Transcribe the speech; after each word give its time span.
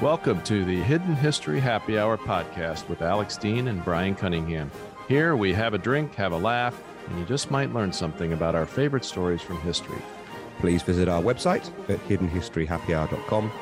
Welcome 0.00 0.42
to 0.44 0.64
the 0.64 0.80
Hidden 0.80 1.14
History 1.14 1.60
Happy 1.60 1.98
Hour 1.98 2.16
podcast 2.16 2.88
with 2.88 3.02
Alex 3.02 3.36
Dean 3.36 3.68
and 3.68 3.84
Bryan 3.84 4.14
Cunningham. 4.14 4.70
Here 5.08 5.36
we 5.36 5.52
have 5.52 5.74
a 5.74 5.78
drink, 5.78 6.14
have 6.14 6.32
a 6.32 6.38
laugh, 6.38 6.82
and 7.06 7.18
you 7.18 7.26
just 7.26 7.50
might 7.50 7.74
learn 7.74 7.92
something 7.92 8.32
about 8.32 8.54
our 8.54 8.64
favorite 8.64 9.04
stories 9.04 9.42
from 9.42 9.60
history. 9.60 10.00
Please 10.58 10.82
visit 10.82 11.06
our 11.06 11.20
website 11.20 11.70
at 11.90 11.98
hiddenhistoryhappyhour.com 12.08 13.52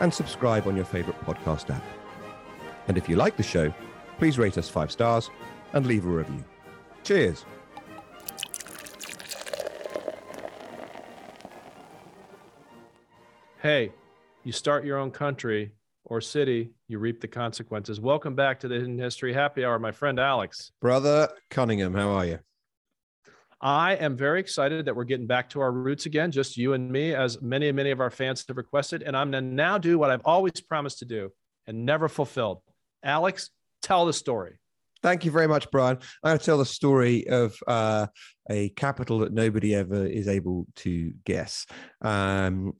and 0.00 0.12
subscribe 0.12 0.66
on 0.66 0.76
your 0.76 0.84
favorite 0.84 1.18
podcast 1.24 1.74
app. 1.74 1.82
And 2.86 2.98
if 2.98 3.08
you 3.08 3.16
like 3.16 3.38
the 3.38 3.42
show, 3.42 3.72
please 4.18 4.36
rate 4.36 4.58
us 4.58 4.68
five 4.68 4.92
stars 4.92 5.30
and 5.72 5.86
leave 5.86 6.04
a 6.04 6.10
review. 6.10 6.44
Cheers. 7.04 7.46
Hey, 13.62 13.92
you 14.42 14.52
start 14.52 14.84
your 14.84 14.98
own 14.98 15.10
country 15.10 15.72
or 16.10 16.20
city, 16.20 16.70
you 16.88 16.98
reap 16.98 17.20
the 17.20 17.28
consequences. 17.28 18.00
Welcome 18.00 18.34
back 18.34 18.60
to 18.60 18.68
the 18.68 18.74
Hidden 18.74 18.98
History 18.98 19.32
Happy 19.32 19.64
Hour, 19.64 19.78
my 19.78 19.92
friend 19.92 20.18
Alex. 20.18 20.72
Brother 20.80 21.28
Cunningham, 21.50 21.94
how 21.94 22.10
are 22.10 22.26
you? 22.26 22.40
I 23.62 23.94
am 23.94 24.16
very 24.16 24.40
excited 24.40 24.86
that 24.86 24.96
we're 24.96 25.04
getting 25.04 25.28
back 25.28 25.50
to 25.50 25.60
our 25.60 25.70
roots 25.70 26.06
again, 26.06 26.32
just 26.32 26.56
you 26.56 26.72
and 26.72 26.90
me, 26.90 27.14
as 27.14 27.40
many 27.40 27.68
and 27.68 27.76
many 27.76 27.90
of 27.92 28.00
our 28.00 28.10
fans 28.10 28.44
have 28.48 28.56
requested. 28.56 29.02
And 29.02 29.16
I'm 29.16 29.30
going 29.30 29.44
to 29.44 29.54
now 29.54 29.78
do 29.78 29.98
what 29.98 30.10
I've 30.10 30.22
always 30.24 30.60
promised 30.60 30.98
to 30.98 31.04
do 31.04 31.30
and 31.66 31.86
never 31.86 32.08
fulfilled. 32.08 32.60
Alex, 33.04 33.50
tell 33.80 34.04
the 34.04 34.12
story. 34.12 34.59
Thank 35.02 35.24
you 35.24 35.30
very 35.30 35.48
much, 35.48 35.70
Bryan. 35.70 35.98
I'm 36.22 36.30
going 36.30 36.38
to 36.38 36.44
tell 36.44 36.58
the 36.58 36.66
story 36.66 37.26
of 37.28 37.56
uh, 37.66 38.06
a 38.50 38.68
capital 38.70 39.18
that 39.20 39.32
nobody 39.32 39.74
ever 39.74 40.06
is 40.06 40.28
able 40.28 40.66
to 40.76 41.12
guess. 41.24 41.66
Um, 42.02 42.74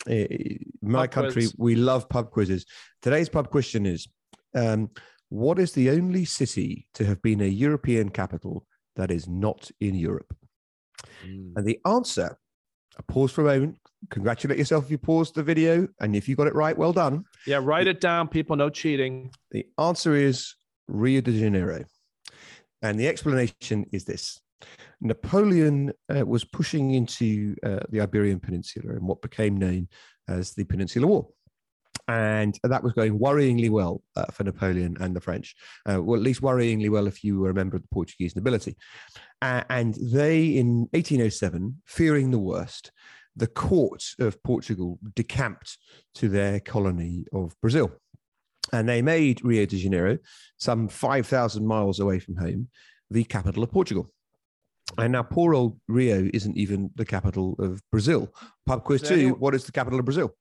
my 0.83 1.07
pub 1.07 1.11
country, 1.11 1.43
quiz. 1.43 1.55
we 1.57 1.77
love 1.77 2.09
pub 2.09 2.31
quizzes. 2.31 2.67
Today's 3.01 3.29
pub 3.29 3.51
question 3.51 3.87
is 3.87 4.07
um, 4.55 4.91
What 5.31 5.59
is 5.59 5.73
the 5.73 5.91
only 5.91 6.27
city 6.27 6.89
to 6.95 7.07
have 7.07 7.23
been 7.23 7.41
a 7.41 7.47
European 7.47 8.11
capital 8.11 8.67
that 8.97 9.11
is 9.11 9.27
not 9.27 9.71
in 9.81 9.95
Europe? 9.95 10.37
Mm. 11.25 11.53
And 11.57 11.67
the 11.67 11.81
answer, 11.87 12.39
a 12.99 13.03
pause 13.03 13.33
for 13.33 13.43
a 13.43 13.45
moment. 13.45 13.77
Congratulate 14.11 14.59
yourself 14.59 14.85
if 14.85 14.91
you 14.91 14.99
paused 14.99 15.35
the 15.35 15.43
video. 15.43 15.89
And 16.01 16.15
if 16.15 16.29
you 16.29 16.37
got 16.37 16.47
it 16.47 16.55
right, 16.55 16.77
well 16.77 16.93
done. 16.93 17.25
Yeah, 17.47 17.61
write 17.63 17.87
it 17.87 18.01
down, 18.01 18.29
people. 18.29 18.57
No 18.57 18.69
cheating. 18.69 19.31
The 19.53 19.67
answer 19.79 20.15
is 20.15 20.55
Rio 20.89 21.21
de 21.21 21.39
Janeiro. 21.39 21.85
And 22.83 22.99
the 22.99 23.09
explanation 23.09 23.87
is 23.93 24.05
this 24.05 24.41
Napoleon 25.01 25.93
uh, 26.15 26.27
was 26.27 26.45
pushing 26.45 26.93
into 26.93 27.57
uh, 27.65 27.81
the 27.89 28.01
Iberian 28.01 28.41
Peninsula 28.41 28.97
in 28.97 29.07
what 29.07 29.23
became 29.23 29.57
known 29.57 29.89
as 30.29 30.53
the 30.53 30.65
Peninsular 30.65 31.07
War. 31.07 31.29
And 32.09 32.59
that 32.65 32.83
was 32.83 32.93
going 32.93 33.19
worryingly 33.19 33.71
well 33.71 34.03
uh, 34.17 34.27
for 34.27 34.43
Napoleon 34.43 34.97
and 35.01 35.15
the 35.15 35.21
French. 35.21 35.55
Uh, 35.89 36.03
well, 36.03 36.19
at 36.19 36.25
least 36.25 36.43
worryingly 36.43 36.91
well 36.91 37.07
if 37.07 37.23
you 37.23 37.39
were 37.39 37.51
a 37.51 37.55
member 37.55 37.77
of 37.77 37.83
the 37.83 37.89
Portuguese 37.93 38.35
nobility. 38.35 38.77
and 39.41 39.95
they, 39.95 40.47
in 40.47 40.89
1807, 40.93 41.83
fearing 41.87 42.31
the 42.31 42.39
worst, 42.39 42.91
the 43.37 43.47
court 43.47 44.05
of 44.19 44.43
Portugal 44.43 44.99
decamped 45.15 45.79
to 46.15 46.29
their 46.29 46.59
colony 46.59 47.27
of 47.33 47.55
Brazil. 47.61 47.93
And 48.73 48.89
they 48.89 49.03
made 49.03 49.45
Rio 49.45 49.67
de 49.67 49.79
Janeiro, 49.79 50.19
some 50.59 50.89
5,000 50.89 51.67
miles 51.67 51.99
away 52.01 52.19
from 52.19 52.37
home, 52.37 52.69
the 53.11 53.25
capital 53.25 53.63
of 53.63 53.71
Portugal. 53.71 54.11
And 54.99 55.13
now, 55.13 55.23
poor 55.23 55.55
old 55.55 55.79
Rio 55.89 56.29
isn't 56.35 56.57
even 56.57 56.91
the 56.97 57.05
capital 57.05 57.55
of 57.59 57.81
Brazil. 57.91 58.33
Pub 58.67 58.83
quiz 58.85 59.03
two: 59.03 59.35
What 59.35 59.55
is 59.55 59.65
the 59.65 59.73
capital 59.73 59.99
of 59.99 60.05
Brazil? 60.05 60.35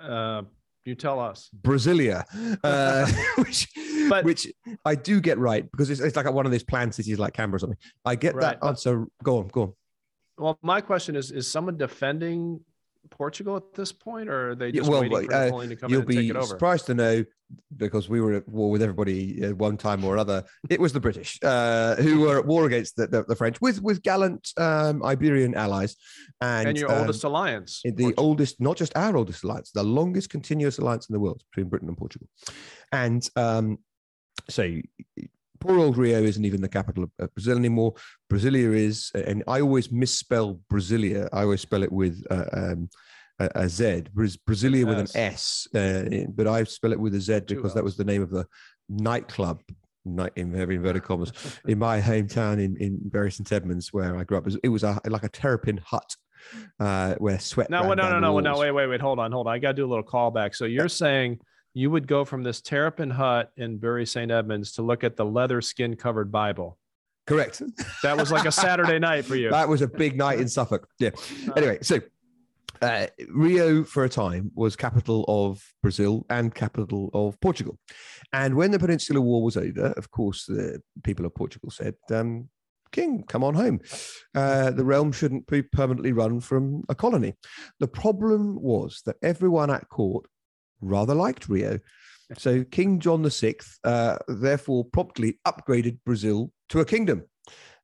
Uh, 0.00 0.42
you 0.84 0.94
tell 0.94 1.20
us. 1.20 1.50
Brasilia, 1.60 2.24
uh, 2.64 3.06
which, 3.42 3.68
but, 4.08 4.24
which 4.24 4.46
I 4.84 4.94
do 4.94 5.20
get 5.20 5.38
right 5.38 5.70
because 5.70 5.90
it's, 5.90 6.00
it's 6.00 6.16
like 6.16 6.30
one 6.32 6.46
of 6.46 6.52
these 6.52 6.62
planned 6.62 6.94
cities 6.94 7.18
like 7.18 7.34
Canberra 7.34 7.56
or 7.56 7.58
something. 7.58 7.78
I 8.04 8.14
get 8.14 8.34
right, 8.34 8.58
that 8.58 8.66
answer. 8.66 9.06
Go 9.22 9.38
on, 9.38 9.48
go 9.48 9.62
on. 9.62 9.72
Well, 10.38 10.58
my 10.62 10.80
question 10.80 11.14
is: 11.14 11.30
Is 11.30 11.50
someone 11.50 11.76
defending 11.76 12.60
Portugal 13.10 13.56
at 13.56 13.74
this 13.74 13.92
point, 13.92 14.28
or 14.28 14.50
are 14.50 14.54
they 14.54 14.72
just 14.72 14.88
well, 14.88 15.02
waiting 15.02 15.28
for 15.28 15.34
uh, 15.34 15.44
Napoleon 15.46 15.70
to 15.70 15.76
come 15.76 15.90
you'll 15.90 16.02
in 16.02 16.08
and 16.08 16.18
take 16.18 16.30
it 16.30 16.36
over? 16.36 16.46
Surprised 16.46 16.86
to 16.86 16.94
know, 16.94 17.24
because 17.76 18.08
we 18.08 18.20
were 18.20 18.34
at 18.34 18.48
war 18.48 18.70
with 18.70 18.82
everybody 18.82 19.42
at 19.42 19.56
one 19.56 19.76
time 19.76 20.04
or 20.04 20.18
other. 20.18 20.44
It 20.68 20.80
was 20.80 20.92
the 20.92 21.00
British 21.00 21.38
uh, 21.42 21.96
who 21.96 22.20
were 22.20 22.38
at 22.38 22.46
war 22.46 22.66
against 22.66 22.96
the, 22.96 23.06
the, 23.06 23.24
the 23.24 23.36
French 23.36 23.60
with 23.60 23.82
with 23.82 24.02
gallant 24.02 24.52
um, 24.56 25.02
Iberian 25.02 25.54
allies, 25.54 25.96
and, 26.40 26.68
and 26.68 26.78
your 26.78 26.90
um, 26.92 27.00
oldest 27.00 27.24
alliance, 27.24 27.80
the 27.84 27.92
Portugal. 27.92 28.24
oldest, 28.24 28.60
not 28.60 28.76
just 28.76 28.96
our 28.96 29.16
oldest 29.16 29.44
alliance, 29.44 29.70
the 29.70 29.82
longest 29.82 30.30
continuous 30.30 30.78
alliance 30.78 31.08
in 31.08 31.12
the 31.12 31.20
world 31.20 31.42
between 31.50 31.68
Britain 31.68 31.88
and 31.88 31.96
Portugal, 31.96 32.28
and 32.92 33.28
um, 33.36 33.78
so 34.48 34.80
poor 35.60 35.78
old 35.78 35.96
Rio 35.96 36.22
isn't 36.22 36.44
even 36.44 36.60
the 36.60 36.68
capital 36.68 37.04
of 37.04 37.34
Brazil 37.34 37.56
anymore. 37.56 37.94
Brasilia 38.30 38.74
is, 38.74 39.10
and 39.14 39.42
I 39.46 39.60
always 39.60 39.90
misspell 39.90 40.60
Brasilia. 40.72 41.28
I 41.32 41.42
always 41.42 41.60
spell 41.60 41.82
it 41.82 41.92
with 41.92 42.24
uh, 42.30 42.44
um, 42.52 42.88
a, 43.38 43.50
a 43.54 43.68
Z. 43.68 44.04
Brasilia 44.14 44.86
with 44.86 44.98
an 44.98 45.08
S, 45.14 45.68
uh, 45.74 46.04
but 46.34 46.46
I 46.46 46.64
spell 46.64 46.92
it 46.92 47.00
with 47.00 47.14
a 47.14 47.20
Z 47.20 47.40
because 47.46 47.74
that 47.74 47.84
was 47.84 47.96
the 47.96 48.04
name 48.04 48.22
of 48.22 48.30
the 48.30 48.46
nightclub. 48.88 49.60
Night 50.04 50.32
in 50.36 50.50
very 50.52 50.76
inverted 50.76 51.02
commas 51.02 51.32
in 51.66 51.78
my 51.78 52.00
hometown 52.00 52.64
in 52.64 52.78
in 52.78 52.98
Bury 53.02 53.30
St 53.30 53.52
Edmunds 53.52 53.92
where 53.92 54.16
I 54.16 54.24
grew 54.24 54.38
up. 54.38 54.46
It 54.62 54.68
was 54.70 54.82
a, 54.82 54.98
like 55.06 55.24
a 55.24 55.28
terrapin 55.28 55.78
hut 55.84 56.16
uh, 56.80 57.14
where 57.16 57.38
sweat. 57.38 57.68
No, 57.68 57.82
no, 57.82 57.94
no, 57.94 58.20
no, 58.20 58.38
no, 58.38 58.58
wait, 58.58 58.70
wait, 58.70 58.86
wait, 58.86 59.00
hold 59.00 59.18
on, 59.18 59.32
hold 59.32 59.46
on. 59.46 59.54
I 59.54 59.58
got 59.58 59.68
to 59.68 59.74
do 59.74 59.84
a 59.84 59.90
little 59.90 60.04
callback. 60.04 60.54
So 60.54 60.64
you're 60.64 60.88
saying 60.88 61.40
you 61.74 61.90
would 61.90 62.06
go 62.06 62.24
from 62.24 62.42
this 62.42 62.60
terrapin 62.60 63.10
hut 63.10 63.52
in 63.56 63.78
Bury 63.78 64.06
St. 64.06 64.30
Edmunds 64.30 64.72
to 64.72 64.82
look 64.82 65.04
at 65.04 65.16
the 65.16 65.24
leather 65.24 65.60
skin 65.60 65.96
covered 65.96 66.32
Bible. 66.32 66.78
Correct. 67.26 67.62
That 68.02 68.16
was 68.16 68.32
like 68.32 68.46
a 68.46 68.52
Saturday 68.52 68.98
night 69.10 69.24
for 69.24 69.36
you. 69.36 69.50
That 69.50 69.68
was 69.68 69.82
a 69.82 69.86
big 69.88 70.16
night 70.16 70.40
in 70.40 70.48
Suffolk. 70.48 70.88
Yeah. 70.98 71.10
Anyway, 71.56 71.78
so 71.82 72.00
uh, 72.80 73.06
Rio 73.28 73.84
for 73.84 74.04
a 74.04 74.08
time 74.08 74.50
was 74.54 74.76
capital 74.76 75.24
of 75.28 75.62
Brazil 75.82 76.24
and 76.30 76.54
capital 76.54 77.10
of 77.12 77.38
Portugal. 77.40 77.78
And 78.32 78.54
when 78.54 78.70
the 78.70 78.78
Peninsular 78.78 79.20
War 79.20 79.42
was 79.42 79.56
over, 79.56 79.92
of 79.96 80.10
course, 80.10 80.46
the 80.46 80.80
people 81.02 81.26
of 81.26 81.34
Portugal 81.34 81.70
said, 81.70 81.94
um, 82.10 82.48
King, 82.92 83.24
come 83.24 83.44
on 83.44 83.54
home. 83.54 83.80
Uh, 84.34 84.70
the 84.70 84.84
realm 84.84 85.12
shouldn't 85.12 85.46
be 85.46 85.62
permanently 85.62 86.12
run 86.12 86.40
from 86.40 86.84
a 86.88 86.94
colony. 86.94 87.34
The 87.80 87.88
problem 87.88 88.60
was 88.60 89.02
that 89.04 89.16
everyone 89.22 89.70
at 89.70 89.88
court 89.90 90.24
rather 90.80 91.14
liked 91.14 91.48
Rio. 91.48 91.78
So 92.36 92.64
King 92.64 93.00
John 93.00 93.28
VI 93.28 93.54
uh, 93.84 94.18
therefore 94.28 94.84
promptly 94.84 95.38
upgraded 95.46 95.98
Brazil 96.04 96.50
to 96.68 96.80
a 96.80 96.84
kingdom. 96.84 97.24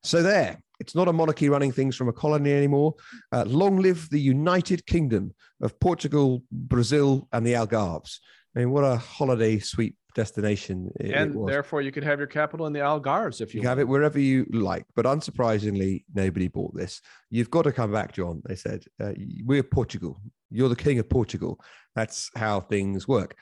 So 0.03 0.23
there, 0.23 0.61
it's 0.81 0.95
not 0.95 1.09
a 1.09 1.13
monarchy 1.13 1.49
running 1.49 1.73
things 1.73 1.97
from 1.97 2.09
a 2.09 2.13
colony 2.13 2.53
anymore. 2.53 2.95
Uh, 3.33 3.45
long 3.45 3.79
live 3.79 4.09
the 4.11 4.21
United 4.21 4.85
Kingdom 4.87 5.35
of 5.63 5.79
Portugal, 5.81 6.43
Brazil, 6.53 7.27
and 7.33 7.47
the 7.47 7.55
Algarves. 7.55 8.19
I 8.55 8.61
mean, 8.61 8.71
what 8.71 8.85
a 8.85 8.97
holiday 8.97 9.59
sweet 9.59 9.97
destination. 10.15 10.91
and 11.01 11.47
therefore, 11.47 11.83
you 11.83 11.93
could 11.93 12.05
have 12.05 12.19
your 12.19 12.29
capital 12.29 12.67
in 12.67 12.73
the 12.73 12.81
Algarves 12.81 13.41
if 13.41 13.55
you, 13.55 13.61
you 13.61 13.69
have 13.69 13.79
it 13.79 13.89
wherever 13.89 14.19
you 14.19 14.47
like. 14.53 14.85
But 14.95 15.07
unsurprisingly, 15.07 16.05
nobody 16.15 16.49
bought 16.49 16.75
this. 16.75 17.01
You've 17.31 17.51
got 17.51 17.63
to 17.63 17.73
come 17.73 17.93
back, 17.93 18.13
John. 18.13 18.43
They 18.47 18.57
said, 18.57 18.85
uh, 19.03 19.13
We're 19.45 19.63
Portugal. 19.63 20.21
You're 20.51 20.69
the 20.69 20.77
king 20.77 20.99
of 20.99 21.09
Portugal. 21.09 21.61
That's 21.97 22.31
how 22.37 22.61
things 22.61 23.09
work. 23.09 23.37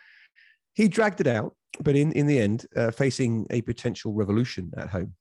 He 0.75 0.89
dragged 0.89 1.21
it 1.21 1.27
out, 1.27 1.55
but 1.81 1.95
in, 1.95 2.13
in 2.13 2.27
the 2.27 2.39
end, 2.39 2.67
uh, 2.75 2.91
facing 2.91 3.47
a 3.51 3.61
potential 3.63 4.15
revolution 4.15 4.73
at 4.77 4.89
home. 4.89 5.15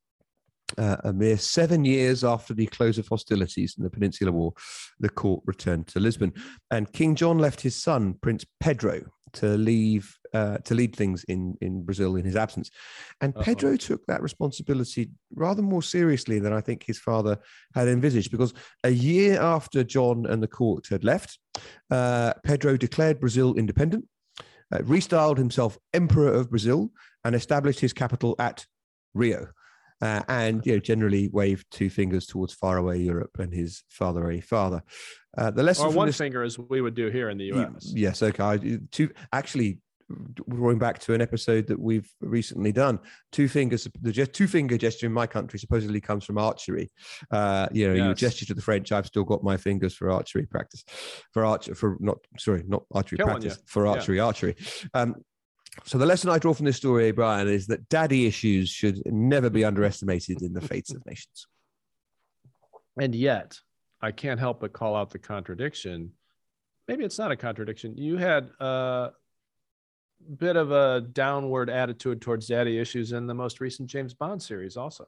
Uh, 0.77 0.95
a 1.03 1.11
mere 1.11 1.37
seven 1.37 1.83
years 1.83 2.23
after 2.23 2.53
the 2.53 2.65
close 2.67 2.97
of 2.97 3.05
hostilities 3.05 3.75
in 3.77 3.83
the 3.83 3.89
Peninsular 3.89 4.31
War, 4.31 4.53
the 5.01 5.09
court 5.09 5.41
returned 5.45 5.85
to 5.87 5.99
Lisbon, 5.99 6.31
and 6.71 6.93
King 6.93 7.13
John 7.13 7.39
left 7.39 7.59
his 7.59 7.75
son, 7.75 8.15
Prince 8.21 8.45
Pedro, 8.61 9.01
to 9.33 9.57
leave 9.57 10.17
uh, 10.33 10.57
to 10.59 10.73
lead 10.75 10.95
things 10.95 11.23
in 11.25 11.57
in 11.61 11.83
Brazil 11.83 12.15
in 12.15 12.25
his 12.25 12.35
absence. 12.35 12.71
And 13.19 13.35
Uh-oh. 13.35 13.43
Pedro 13.43 13.75
took 13.77 14.05
that 14.05 14.21
responsibility 14.21 15.11
rather 15.35 15.61
more 15.61 15.83
seriously 15.83 16.39
than 16.39 16.53
I 16.53 16.61
think 16.61 16.83
his 16.83 16.99
father 16.99 17.37
had 17.75 17.87
envisaged, 17.87 18.31
because 18.31 18.53
a 18.83 18.89
year 18.89 19.41
after 19.41 19.83
John 19.83 20.25
and 20.25 20.41
the 20.41 20.47
court 20.47 20.87
had 20.89 21.03
left, 21.03 21.39
uh, 21.89 22.33
Pedro 22.43 22.77
declared 22.77 23.19
Brazil 23.19 23.55
independent, 23.55 24.05
uh, 24.73 24.79
restyled 24.79 25.37
himself 25.37 25.77
Emperor 25.93 26.31
of 26.31 26.49
Brazil, 26.49 26.91
and 27.23 27.35
established 27.35 27.79
his 27.79 27.93
capital 27.93 28.35
at 28.39 28.65
Rio. 29.13 29.47
Uh, 30.01 30.21
and 30.27 30.65
you 30.65 30.73
know, 30.73 30.79
generally 30.79 31.29
waved 31.29 31.65
two 31.71 31.89
fingers 31.89 32.25
towards 32.25 32.53
faraway 32.53 32.99
Europe 32.99 33.37
and 33.39 33.53
his 33.53 33.83
father 33.89 34.41
father. 34.41 34.81
Uh, 35.37 35.51
the 35.51 35.63
lesson 35.63 35.87
or 35.87 35.91
one 35.91 36.07
this, 36.07 36.17
finger, 36.17 36.43
as 36.43 36.57
we 36.57 36.81
would 36.81 36.95
do 36.95 37.09
here 37.09 37.29
in 37.29 37.37
the 37.37 37.45
U.S. 37.45 37.93
Yes, 37.95 38.21
okay. 38.21 38.79
Two 38.91 39.09
actually 39.31 39.79
drawing 40.49 40.77
back 40.77 40.99
to 40.99 41.13
an 41.13 41.21
episode 41.21 41.67
that 41.67 41.79
we've 41.79 42.09
recently 42.21 42.71
done. 42.71 42.99
Two 43.31 43.47
fingers, 43.47 43.87
the 44.01 44.11
just 44.11 44.33
two 44.33 44.47
finger 44.47 44.77
gesture 44.77 45.05
in 45.05 45.13
my 45.13 45.27
country 45.27 45.59
supposedly 45.59 46.01
comes 46.01 46.25
from 46.25 46.37
archery. 46.37 46.91
Uh, 47.31 47.67
you 47.71 47.87
know, 47.87 47.93
yes. 47.93 48.07
you 48.07 48.13
gesture 48.15 48.45
to 48.45 48.53
the 48.53 48.61
French. 48.61 48.91
I've 48.91 49.05
still 49.05 49.23
got 49.23 49.43
my 49.43 49.57
fingers 49.57 49.93
for 49.93 50.11
archery 50.11 50.45
practice, 50.45 50.83
for 51.31 51.45
arch 51.45 51.69
for 51.69 51.97
not 51.99 52.17
sorry, 52.37 52.63
not 52.67 52.83
archery 52.91 53.17
Kill 53.17 53.27
practice 53.27 53.59
for 53.65 53.87
archery 53.87 54.17
yeah. 54.17 54.25
archery. 54.25 54.55
Um, 54.93 55.15
so 55.83 55.97
the 55.97 56.05
lesson 56.05 56.29
I 56.29 56.37
draw 56.37 56.53
from 56.53 56.65
this 56.65 56.77
story, 56.77 57.11
Bryan, 57.11 57.47
is 57.47 57.67
that 57.67 57.87
daddy 57.89 58.25
issues 58.25 58.69
should 58.69 59.01
never 59.05 59.49
be 59.49 59.63
underestimated 59.63 60.41
in 60.41 60.53
the 60.53 60.61
fates 60.61 60.91
of 60.91 61.05
nations. 61.05 61.47
And 62.99 63.15
yet, 63.15 63.57
I 64.01 64.11
can't 64.11 64.39
help 64.39 64.59
but 64.59 64.73
call 64.73 64.95
out 64.95 65.11
the 65.11 65.19
contradiction. 65.19 66.11
Maybe 66.87 67.05
it's 67.05 67.17
not 67.17 67.31
a 67.31 67.37
contradiction. 67.37 67.97
You 67.97 68.17
had 68.17 68.49
a 68.59 69.11
bit 70.37 70.55
of 70.55 70.71
a 70.71 71.01
downward 71.01 71.69
attitude 71.69 72.21
towards 72.21 72.47
daddy 72.47 72.77
issues 72.77 73.13
in 73.13 73.27
the 73.27 73.33
most 73.33 73.61
recent 73.61 73.89
James 73.89 74.13
Bond 74.13 74.41
series, 74.41 74.75
also 74.75 75.07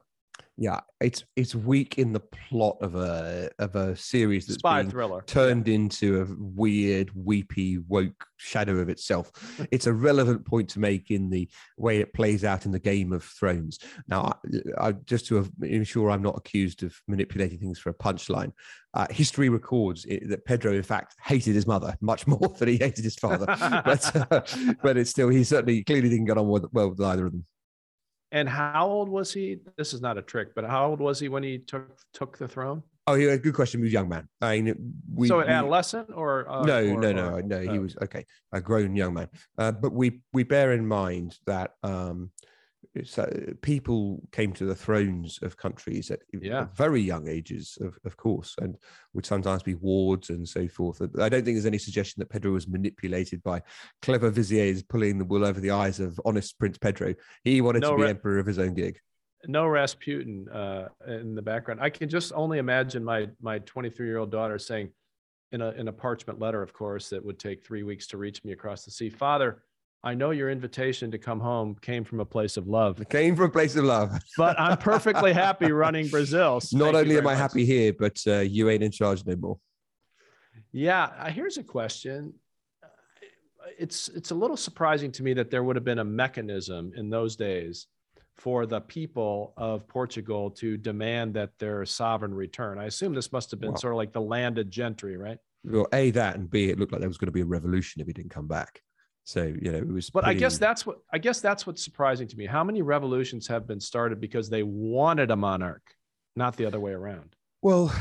yeah, 0.55 0.81
it's 1.01 1.23
it's 1.35 1.55
weak 1.55 1.97
in 1.97 2.13
the 2.13 2.19
plot 2.19 2.77
of 2.81 2.93
a 2.93 3.49
of 3.57 3.75
a 3.75 3.95
series 3.95 4.45
that's 4.45 4.59
spy 4.59 4.83
thriller 4.83 5.23
turned 5.25 5.67
into 5.67 6.21
a 6.21 6.27
weird, 6.37 7.09
weepy, 7.15 7.79
woke 7.79 8.27
shadow 8.37 8.77
of 8.77 8.87
itself. 8.87 9.31
it's 9.71 9.87
a 9.87 9.93
relevant 9.93 10.45
point 10.45 10.69
to 10.69 10.79
make 10.79 11.09
in 11.09 11.31
the 11.31 11.49
way 11.77 11.99
it 11.99 12.13
plays 12.13 12.43
out 12.43 12.67
in 12.67 12.71
the 12.71 12.79
Game 12.79 13.13
of 13.13 13.23
Thrones. 13.23 13.79
Now, 14.07 14.39
I, 14.79 14.89
I, 14.89 14.91
just 14.91 15.25
to 15.27 15.49
ensure 15.63 16.11
I'm 16.11 16.21
not 16.21 16.37
accused 16.37 16.83
of 16.83 16.95
manipulating 17.07 17.57
things 17.57 17.79
for 17.79 17.89
a 17.89 17.95
punchline, 17.95 18.51
uh, 18.93 19.07
history 19.09 19.49
records 19.49 20.05
it, 20.05 20.29
that 20.29 20.45
Pedro, 20.45 20.73
in 20.73 20.83
fact, 20.83 21.15
hated 21.23 21.55
his 21.55 21.65
mother 21.65 21.97
much 21.99 22.27
more 22.27 22.53
than 22.59 22.67
he 22.67 22.77
hated 22.77 23.03
his 23.03 23.15
father. 23.15 23.47
but 23.85 24.31
uh, 24.31 24.75
but 24.83 24.97
it's 24.97 25.09
still 25.09 25.29
he 25.29 25.43
certainly 25.43 25.83
clearly 25.83 26.09
didn't 26.09 26.25
get 26.25 26.37
on 26.37 26.47
well 26.47 26.89
with 26.89 27.01
either 27.01 27.25
of 27.25 27.31
them. 27.31 27.45
And 28.33 28.49
how 28.49 28.89
old 28.89 29.09
was 29.09 29.31
he? 29.31 29.59
This 29.77 29.93
is 29.93 30.01
not 30.01 30.17
a 30.17 30.21
trick, 30.23 30.55
but 30.55 30.65
how 30.65 30.87
old 30.89 30.99
was 30.99 31.19
he 31.19 31.29
when 31.29 31.43
he 31.43 31.59
took 31.59 31.95
took 32.13 32.35
the 32.37 32.47
throne? 32.47 32.81
Oh, 33.05 33.13
yeah, 33.13 33.35
good 33.35 33.53
question. 33.53 33.79
He 33.79 33.83
was 33.83 33.91
a 33.91 33.93
young 33.93 34.09
man. 34.09 34.27
I 34.41 34.59
mean, 34.59 34.95
we, 35.13 35.27
so 35.27 35.39
an 35.39 35.47
we, 35.47 35.53
adolescent 35.53 36.09
or 36.11 36.49
uh, 36.49 36.63
no, 36.63 36.83
or, 36.83 36.99
no, 36.99 37.11
no, 37.11 37.29
or, 37.35 37.41
no. 37.43 37.59
He 37.59 37.77
uh, 37.77 37.81
was 37.81 37.95
okay, 38.01 38.25
a 38.51 38.59
grown 38.59 38.95
young 38.95 39.13
man. 39.13 39.29
Uh, 39.55 39.71
but 39.71 39.93
we 39.93 40.21
we 40.33 40.43
bear 40.43 40.73
in 40.73 40.87
mind 40.87 41.37
that 41.45 41.75
um, 41.83 42.31
so 43.03 43.27
people 43.61 44.21
came 44.31 44.53
to 44.53 44.65
the 44.65 44.75
thrones 44.75 45.39
of 45.41 45.57
countries 45.57 46.11
at 46.11 46.19
yeah. 46.31 46.67
very 46.75 47.01
young 47.01 47.27
ages, 47.27 47.77
of, 47.81 47.97
of 48.05 48.17
course, 48.17 48.55
and 48.61 48.77
would 49.13 49.25
sometimes 49.25 49.63
be 49.63 49.73
wards 49.75 50.29
and 50.29 50.47
so 50.47 50.67
forth. 50.67 51.01
I 51.01 51.29
don't 51.29 51.43
think 51.43 51.55
there's 51.55 51.65
any 51.65 51.79
suggestion 51.79 52.19
that 52.19 52.29
Pedro 52.29 52.51
was 52.51 52.67
manipulated 52.67 53.41
by 53.41 53.63
clever 54.03 54.29
viziers 54.29 54.83
pulling 54.83 55.17
the 55.17 55.25
wool 55.25 55.43
over 55.43 55.59
the 55.59 55.71
eyes 55.71 55.99
of 55.99 56.19
honest 56.23 56.59
Prince 56.59 56.77
Pedro. 56.77 57.15
He 57.43 57.61
wanted 57.61 57.81
no 57.81 57.97
to 57.97 58.03
be 58.03 58.09
emperor 58.09 58.37
of 58.37 58.45
his 58.45 58.59
own 58.59 58.75
gig. 58.75 58.99
No 59.47 59.67
Rasputin 59.67 60.47
uh, 60.49 60.89
in 61.07 61.33
the 61.33 61.41
background. 61.41 61.81
I 61.81 61.89
can 61.89 62.09
just 62.09 62.31
only 62.35 62.59
imagine 62.59 63.03
my 63.03 63.27
my 63.41 63.59
23 63.59 64.05
year 64.05 64.17
old 64.17 64.31
daughter 64.31 64.59
saying, 64.59 64.89
in 65.51 65.61
a 65.61 65.71
in 65.71 65.87
a 65.87 65.93
parchment 65.93 66.39
letter, 66.39 66.61
of 66.61 66.73
course, 66.73 67.09
that 67.09 67.25
would 67.25 67.39
take 67.39 67.65
three 67.65 67.83
weeks 67.83 68.07
to 68.07 68.17
reach 68.17 68.43
me 68.43 68.53
across 68.53 68.85
the 68.85 68.91
sea, 68.91 69.09
Father 69.09 69.63
I 70.05 70.13
know 70.15 70.31
your 70.31 70.49
invitation 70.49 71.11
to 71.11 71.17
come 71.17 71.39
home 71.39 71.77
came 71.81 72.03
from 72.03 72.19
a 72.19 72.25
place 72.25 72.57
of 72.57 72.67
love. 72.67 72.99
It 72.99 73.09
came 73.09 73.37
from 73.37 73.45
a 73.45 73.49
place 73.49 73.75
of 73.77 73.85
love. 73.85 74.11
but 74.37 74.59
I'm 74.59 74.77
perfectly 74.77 75.31
happy 75.31 75.71
running 75.71 76.09
Brazil. 76.09 76.59
So 76.59 76.77
Not 76.77 76.93
only 76.93 77.17
am 77.17 77.25
I 77.25 77.33
much. 77.33 77.37
happy 77.37 77.65
here, 77.65 77.93
but 77.97 78.19
uh, 78.27 78.39
you 78.39 78.69
ain't 78.69 78.83
in 78.83 78.91
charge 78.91 79.25
no 79.25 79.35
more. 79.37 79.57
Yeah, 80.73 81.09
uh, 81.17 81.29
here's 81.29 81.57
a 81.57 81.63
question. 81.63 82.33
It's 83.79 84.09
it's 84.09 84.31
a 84.31 84.35
little 84.35 84.57
surprising 84.57 85.11
to 85.13 85.23
me 85.23 85.33
that 85.35 85.49
there 85.49 85.63
would 85.63 85.77
have 85.77 85.85
been 85.85 85.99
a 85.99 86.03
mechanism 86.03 86.91
in 86.97 87.09
those 87.09 87.37
days 87.37 87.87
for 88.35 88.65
the 88.65 88.81
people 88.81 89.53
of 89.55 89.87
Portugal 89.87 90.51
to 90.51 90.75
demand 90.75 91.33
that 91.35 91.51
their 91.59 91.85
sovereign 91.85 92.33
return. 92.33 92.77
I 92.77 92.85
assume 92.85 93.13
this 93.13 93.31
must 93.31 93.51
have 93.51 93.61
been 93.61 93.77
sort 93.77 93.93
of 93.93 93.97
like 93.97 94.11
the 94.11 94.21
landed 94.21 94.69
gentry, 94.69 95.15
right? 95.15 95.37
Well, 95.63 95.87
a 95.93 96.11
that 96.11 96.35
and 96.35 96.49
b 96.49 96.69
it 96.69 96.77
looked 96.77 96.91
like 96.91 96.99
there 96.99 97.07
was 97.07 97.17
going 97.17 97.27
to 97.27 97.31
be 97.31 97.41
a 97.41 97.45
revolution 97.45 98.01
if 98.01 98.07
he 98.07 98.13
didn't 98.13 98.31
come 98.31 98.47
back. 98.47 98.81
So 99.23 99.43
you 99.43 99.71
know 99.71 99.77
it 99.77 99.87
was. 99.87 100.09
But 100.09 100.23
pretty... 100.23 100.37
I 100.37 100.39
guess 100.39 100.57
that's 100.57 100.85
what 100.85 100.97
I 101.11 101.17
guess 101.17 101.39
that's 101.39 101.65
what's 101.65 101.83
surprising 101.83 102.27
to 102.27 102.37
me. 102.37 102.45
How 102.45 102.63
many 102.63 102.81
revolutions 102.81 103.47
have 103.47 103.67
been 103.67 103.79
started 103.79 104.19
because 104.19 104.49
they 104.49 104.63
wanted 104.63 105.31
a 105.31 105.35
monarch, 105.35 105.83
not 106.35 106.57
the 106.57 106.65
other 106.65 106.79
way 106.79 106.91
around? 106.91 107.35
Well, 107.61 107.95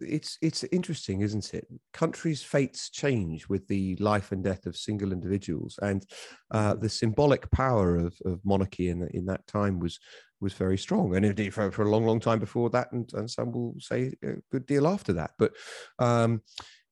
it's 0.00 0.36
it's 0.42 0.64
interesting, 0.72 1.20
isn't 1.20 1.54
it? 1.54 1.68
Countries' 1.92 2.42
fates 2.42 2.90
change 2.90 3.48
with 3.48 3.68
the 3.68 3.94
life 4.00 4.32
and 4.32 4.42
death 4.42 4.66
of 4.66 4.76
single 4.76 5.12
individuals, 5.12 5.78
and 5.80 6.04
uh, 6.50 6.74
the 6.74 6.88
symbolic 6.88 7.48
power 7.52 7.94
of, 7.94 8.18
of 8.24 8.40
monarchy 8.44 8.88
in 8.88 9.08
in 9.14 9.26
that 9.26 9.46
time 9.46 9.78
was 9.78 10.00
was 10.40 10.54
very 10.54 10.78
strong, 10.78 11.14
and 11.14 11.24
indeed 11.24 11.54
for, 11.54 11.70
for 11.70 11.82
a 11.82 11.90
long, 11.90 12.04
long 12.04 12.18
time 12.18 12.40
before 12.40 12.70
that, 12.70 12.90
and, 12.90 13.08
and 13.12 13.30
some 13.30 13.52
will 13.52 13.74
say 13.78 14.14
a 14.24 14.32
good 14.50 14.66
deal 14.66 14.88
after 14.88 15.12
that. 15.12 15.30
But 15.38 15.52
um, 16.00 16.42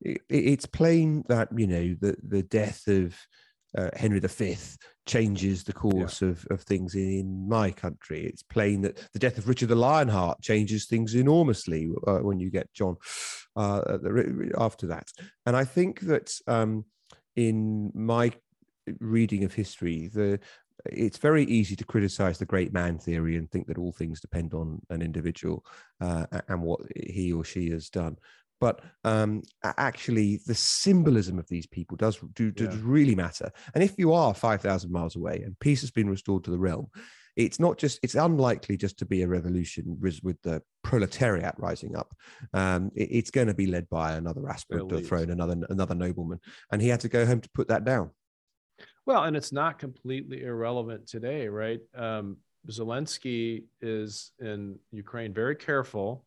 it, 0.00 0.22
it's 0.28 0.66
plain 0.66 1.24
that 1.28 1.48
you 1.56 1.66
know 1.66 1.96
the 2.00 2.16
the 2.22 2.42
death 2.42 2.86
of 2.88 3.16
uh, 3.76 3.90
Henry 3.94 4.20
V 4.20 4.56
changes 5.06 5.64
the 5.64 5.72
course 5.72 6.22
yeah. 6.22 6.28
of, 6.28 6.46
of 6.50 6.62
things 6.62 6.94
in 6.94 7.48
my 7.48 7.70
country. 7.70 8.24
It's 8.24 8.42
plain 8.42 8.82
that 8.82 9.08
the 9.12 9.18
death 9.18 9.38
of 9.38 9.48
Richard 9.48 9.68
the 9.68 9.74
Lionheart 9.74 10.40
changes 10.42 10.86
things 10.86 11.14
enormously 11.14 11.90
uh, 12.06 12.18
when 12.18 12.40
you 12.40 12.50
get 12.50 12.72
John 12.72 12.96
uh, 13.56 13.98
after 14.58 14.86
that. 14.88 15.08
And 15.46 15.56
I 15.56 15.64
think 15.64 16.00
that 16.00 16.32
um, 16.46 16.84
in 17.36 17.90
my 17.94 18.32
reading 19.00 19.44
of 19.44 19.54
history, 19.54 20.08
the 20.08 20.40
it's 20.86 21.18
very 21.18 21.44
easy 21.44 21.74
to 21.74 21.84
criticize 21.84 22.38
the 22.38 22.46
great 22.46 22.72
man 22.72 22.98
theory 22.98 23.36
and 23.36 23.50
think 23.50 23.66
that 23.66 23.78
all 23.78 23.92
things 23.92 24.20
depend 24.20 24.54
on 24.54 24.80
an 24.90 25.02
individual 25.02 25.64
uh, 26.00 26.24
and 26.48 26.62
what 26.62 26.80
he 26.94 27.32
or 27.32 27.44
she 27.44 27.68
has 27.70 27.88
done 27.90 28.16
but 28.60 28.80
um, 29.04 29.42
actually 29.62 30.40
the 30.46 30.54
symbolism 30.54 31.38
of 31.38 31.48
these 31.48 31.66
people 31.66 31.96
does 31.96 32.18
do, 32.34 32.50
does 32.50 32.74
yeah. 32.74 32.80
really 32.82 33.14
matter. 33.14 33.50
And 33.74 33.84
if 33.84 33.94
you 33.98 34.12
are 34.12 34.34
5,000 34.34 34.90
miles 34.90 35.16
away 35.16 35.42
and 35.44 35.58
peace 35.60 35.80
has 35.82 35.90
been 35.90 36.10
restored 36.10 36.44
to 36.44 36.50
the 36.50 36.58
realm, 36.58 36.88
it's 37.36 37.60
not 37.60 37.78
just 37.78 38.00
it's 38.02 38.16
unlikely 38.16 38.76
just 38.76 38.98
to 38.98 39.06
be 39.06 39.22
a 39.22 39.28
revolution 39.28 39.96
with 40.00 40.42
the 40.42 40.60
proletariat 40.82 41.54
rising 41.56 41.96
up. 41.96 42.12
Um, 42.52 42.90
it, 42.96 43.08
it's 43.12 43.30
going 43.30 43.46
to 43.46 43.54
be 43.54 43.66
led 43.66 43.88
by 43.88 44.14
another 44.14 44.48
aspirant 44.48 44.88
to 44.88 44.96
the 44.96 45.02
throne 45.02 45.30
another 45.30 45.56
another 45.70 45.94
nobleman. 45.94 46.40
And 46.72 46.82
he 46.82 46.88
had 46.88 47.00
to 47.00 47.08
go 47.08 47.24
home 47.24 47.40
to 47.40 47.50
put 47.54 47.68
that 47.68 47.84
down. 47.84 48.10
Well 49.06 49.22
and 49.22 49.36
it's 49.36 49.52
not 49.52 49.78
completely 49.78 50.42
irrelevant 50.42 51.06
today 51.06 51.46
right? 51.48 51.80
Um, 51.96 52.38
zelensky 52.68 53.64
is 53.80 54.32
in 54.40 54.78
ukraine 54.90 55.32
very 55.32 55.54
careful 55.54 56.26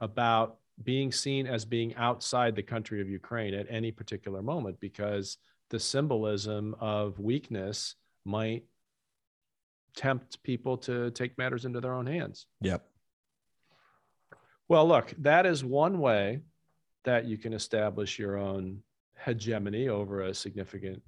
about 0.00 0.58
being 0.84 1.12
seen 1.12 1.46
as 1.46 1.64
being 1.64 1.94
outside 1.96 2.54
the 2.54 2.62
country 2.62 3.00
of 3.00 3.08
Ukraine 3.08 3.54
at 3.54 3.66
any 3.68 3.90
particular 3.90 4.42
moment 4.42 4.78
because 4.80 5.38
the 5.70 5.80
symbolism 5.80 6.74
of 6.80 7.18
weakness 7.18 7.94
might 8.24 8.64
tempt 9.96 10.42
people 10.42 10.76
to 10.76 11.10
take 11.10 11.36
matters 11.38 11.64
into 11.64 11.80
their 11.80 11.92
own 11.92 12.06
hands. 12.06 12.46
Yep. 12.60 12.86
Well, 14.68 14.86
look, 14.86 15.12
that 15.18 15.46
is 15.46 15.64
one 15.64 15.98
way 15.98 16.40
that 17.04 17.24
you 17.24 17.38
can 17.38 17.52
establish 17.52 18.18
your 18.18 18.36
own 18.36 18.82
hegemony 19.24 19.88
over 19.88 20.22
a 20.22 20.34
significant 20.34 21.02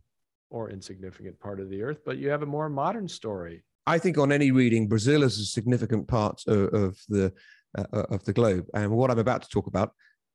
or 0.51 0.71
insignificant 0.71 1.39
part 1.39 1.61
of 1.61 1.71
the 1.71 1.83
earth, 1.83 2.01
but 2.05 2.19
you 2.19 2.29
have 2.29 2.43
a 2.43 2.47
more 2.47 2.69
modern 2.69 3.07
story. 3.07 3.63
I 3.87 3.99
think 3.99 4.19
on 4.19 4.33
any 4.33 4.51
reading, 4.51 4.89
Brazil 4.89 5.23
is 5.23 5.39
a 5.39 5.45
significant 5.45 6.09
part 6.09 6.43
of, 6.47 6.75
of 6.75 6.99
the 7.09 7.33
uh, 7.77 7.85
uh, 7.93 8.05
of 8.11 8.25
the 8.25 8.33
globe. 8.33 8.67
And 8.75 8.91
what 8.91 9.11
I'm 9.11 9.19
about 9.19 9.43
to 9.43 9.49
talk 9.49 9.67
about 9.67 9.93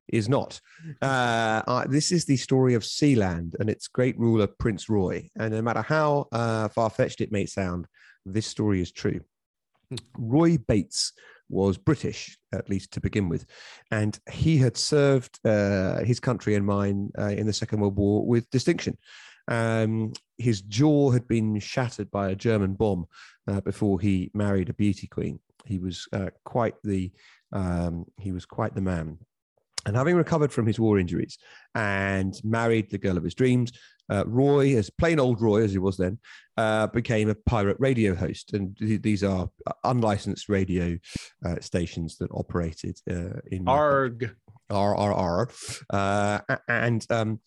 is 0.08 0.30
not. 0.30 0.60
Uh, 1.02 1.62
uh, 1.68 1.86
this 1.88 2.12
is 2.12 2.26
the 2.26 2.38
story 2.38 2.74
of 2.76 2.84
Sealand 2.84 3.56
and 3.60 3.70
its 3.70 3.88
great 3.88 4.18
ruler, 4.20 4.48
Prince 4.48 4.88
Roy. 4.90 5.30
And 5.38 5.54
no 5.54 5.62
matter 5.62 5.82
how 5.82 6.28
uh, 6.32 6.70
far 6.70 6.90
fetched 6.90 7.22
it 7.22 7.32
may 7.32 7.46
sound, 7.46 7.88
this 8.26 8.48
story 8.48 8.82
is 8.82 8.92
true. 8.92 9.22
Hmm. 9.90 9.96
Roy 10.18 10.58
Bates 10.58 11.14
was 11.50 11.78
British, 11.78 12.38
at 12.54 12.70
least 12.70 12.92
to 12.92 13.02
begin 13.02 13.30
with, 13.30 13.46
and 13.92 14.20
he 14.32 14.58
had 14.58 14.76
served 14.78 15.40
uh, 15.46 16.04
his 16.04 16.20
country 16.20 16.56
and 16.56 16.66
mine 16.66 17.12
uh, 17.20 17.26
in 17.26 17.46
the 17.46 17.54
Second 17.54 17.82
World 17.82 17.96
War 17.96 18.26
with 18.26 18.50
distinction. 18.50 18.98
Um, 19.48 20.14
his 20.40 20.62
jaw 20.62 21.12
had 21.12 21.28
been 21.28 21.60
shattered 21.60 22.10
by 22.10 22.30
a 22.30 22.36
German 22.36 22.74
bomb 22.74 23.06
uh, 23.48 23.62
before 23.62 24.00
he 24.00 24.32
married 24.34 24.70
a 24.70 24.74
beauty 24.74 25.06
queen. 25.06 25.40
He 25.66 25.80
was 25.80 26.08
uh, 26.14 26.30
quite 26.44 26.76
the 26.84 27.12
um, 27.52 28.06
he 28.20 28.32
was 28.32 28.46
quite 28.46 28.76
the 28.76 28.82
man. 28.82 29.18
And 29.86 29.96
having 29.96 30.16
recovered 30.16 30.52
from 30.52 30.66
his 30.66 30.80
war 30.80 30.98
injuries 30.98 31.38
and 31.76 32.34
married 32.44 32.90
the 32.90 32.98
girl 32.98 33.18
of 33.18 33.24
his 33.24 33.36
dreams, 33.36 33.72
uh, 34.10 34.24
Roy, 34.26 34.76
as 34.76 34.90
plain 34.90 35.20
old 35.20 35.42
Roy 35.42 35.64
as 35.64 35.72
he 35.72 35.78
was 35.78 35.98
then, 35.98 36.18
uh, 36.58 36.88
became 36.88 37.30
a 37.30 37.36
pirate 37.36 37.78
radio 37.80 38.16
host. 38.16 38.54
And 38.54 38.76
th- 38.78 39.04
these 39.04 39.24
are 39.24 39.48
unlicensed 39.84 40.50
radio 40.50 40.98
uh, 41.46 41.60
stations 41.62 42.18
that 42.18 42.32
operated 42.32 43.00
uh, 43.10 43.40
in 43.52 43.68
ARG. 43.68 44.36
RRR. 44.72 45.84
Uh, 45.92 46.58
and 46.68 47.06
um, 47.12 47.40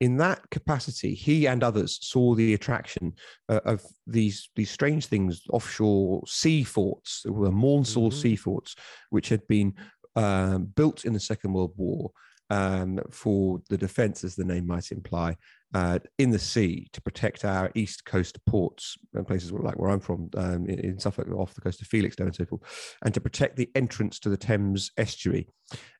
in 0.00 0.16
that 0.16 0.48
capacity, 0.50 1.14
he 1.14 1.46
and 1.46 1.62
others 1.62 1.98
saw 2.00 2.34
the 2.34 2.54
attraction 2.54 3.12
uh, 3.48 3.60
of 3.64 3.82
these 4.06 4.48
these 4.56 4.70
strange 4.70 5.06
things, 5.06 5.42
offshore 5.50 6.22
sea 6.26 6.64
forts, 6.64 7.22
were 7.26 7.50
Maunsell 7.50 8.08
mm-hmm. 8.08 8.18
sea 8.18 8.36
forts, 8.36 8.74
which 9.10 9.28
had 9.28 9.46
been 9.46 9.74
um, 10.16 10.64
built 10.74 11.04
in 11.04 11.12
the 11.12 11.20
Second 11.20 11.52
World 11.52 11.74
War 11.76 12.10
um, 12.50 12.98
for 13.10 13.60
the 13.68 13.78
defence, 13.78 14.24
as 14.24 14.34
the 14.34 14.44
name 14.44 14.66
might 14.66 14.90
imply, 14.90 15.36
uh, 15.72 16.00
in 16.18 16.30
the 16.30 16.38
sea 16.38 16.88
to 16.92 17.00
protect 17.00 17.44
our 17.44 17.70
east 17.74 18.04
coast 18.04 18.44
ports 18.44 18.96
and 19.14 19.26
places 19.26 19.52
like 19.52 19.78
where 19.78 19.90
I'm 19.90 20.00
from 20.00 20.28
um, 20.36 20.66
in, 20.66 20.80
in, 20.80 20.98
Suffolk, 20.98 21.28
off 21.30 21.54
the 21.54 21.60
coast 21.60 21.80
of 21.80 21.86
Felixstowe 21.86 22.24
and 22.24 22.34
so 22.34 22.44
forth, 22.44 22.62
and 23.04 23.14
to 23.14 23.20
protect 23.20 23.56
the 23.56 23.70
entrance 23.74 24.18
to 24.20 24.28
the 24.28 24.36
Thames 24.36 24.90
estuary. 24.96 25.46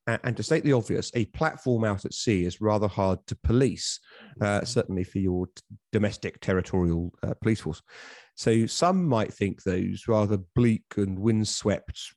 Uh, 0.07 0.19
and 0.25 0.37
to 0.37 0.43
state 0.43 0.65
the 0.65 0.73
obvious, 0.73 1.13
a 1.15 1.27
platform 1.27 1.85
out 1.85 2.05
at 2.05 2.13
sea 2.13 2.45
is 2.45 2.61
rather 2.61 2.89
hard 2.89 3.25
to 3.29 3.37
police, 3.45 4.01
uh, 4.41 4.45
mm-hmm. 4.45 4.65
certainly 4.65 5.05
for 5.05 5.21
your 5.21 5.47
domestic 5.93 6.41
territorial 6.41 7.13
uh, 7.23 7.35
police 7.41 7.61
force. 7.61 7.81
So 8.41 8.65
some 8.65 9.05
might 9.05 9.35
think 9.35 9.63
those 9.63 10.09
rather 10.09 10.39
bleak 10.39 10.85
and 10.97 11.19
windswept 11.19 12.15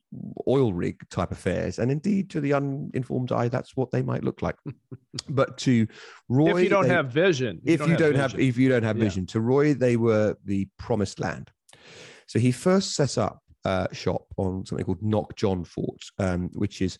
oil 0.48 0.72
rig 0.72 0.98
type 1.10 1.32
affairs, 1.32 1.78
and 1.78 1.90
indeed 1.90 2.30
to 2.30 2.40
the 2.40 2.54
uninformed 2.54 3.30
eye, 3.30 3.48
that's 3.48 3.76
what 3.76 3.90
they 3.90 4.00
might 4.00 4.24
look 4.24 4.40
like. 4.40 4.56
but 5.28 5.58
to 5.58 5.86
Roy, 6.30 6.56
if 6.56 6.62
you 6.62 6.70
don't 6.70 6.88
they, 6.88 6.94
have 6.94 7.10
vision, 7.10 7.60
you 7.62 7.74
if 7.74 7.80
don't 7.80 7.90
you 7.90 7.96
don't 7.98 8.14
have, 8.14 8.40
if 8.40 8.56
you 8.56 8.70
don't 8.70 8.84
have 8.84 8.96
yeah. 8.96 9.04
vision, 9.04 9.26
to 9.26 9.40
Roy, 9.42 9.74
they 9.74 9.98
were 9.98 10.34
the 10.46 10.66
promised 10.78 11.20
land. 11.20 11.50
So 12.26 12.38
he 12.38 12.52
first 12.52 12.94
set 12.94 13.18
up 13.18 13.42
uh, 13.66 13.88
shop 13.92 14.24
on 14.38 14.64
something 14.64 14.86
called 14.86 15.02
Knock 15.02 15.36
John 15.36 15.62
Fort, 15.62 16.00
um, 16.18 16.48
which 16.54 16.80
is 16.80 16.96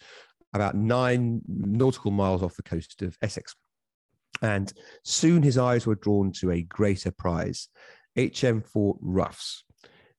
about 0.52 0.74
nine 0.74 1.40
nautical 1.48 2.10
miles 2.10 2.42
off 2.42 2.56
the 2.56 2.62
coast 2.62 3.00
of 3.00 3.16
Essex. 3.22 3.56
And 4.42 4.70
soon 5.02 5.42
his 5.42 5.56
eyes 5.56 5.86
were 5.86 5.94
drawn 5.94 6.30
to 6.32 6.50
a 6.50 6.60
greater 6.60 7.10
prize. 7.10 7.70
HM 8.16 8.62
Fort 8.62 8.98
Roughs. 9.00 9.64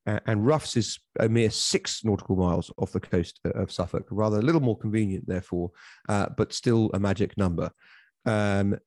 Uh, 0.08 0.20
and 0.28 0.46
Roughs 0.46 0.78
is 0.78 1.00
a 1.20 1.28
mere 1.28 1.50
six 1.50 2.04
nautical 2.04 2.36
miles 2.36 2.72
off 2.78 2.92
the 2.92 3.00
coast 3.00 3.40
of 3.44 3.72
Suffolk, 3.72 4.06
rather 4.12 4.38
a 4.38 4.42
little 4.42 4.62
more 4.62 4.78
convenient, 4.78 5.28
therefore, 5.28 5.72
uh, 6.08 6.28
but 6.38 6.54
still 6.54 6.92
a 6.94 7.00
magic 7.00 7.36
number. 7.38 7.72
Um, 8.26 8.78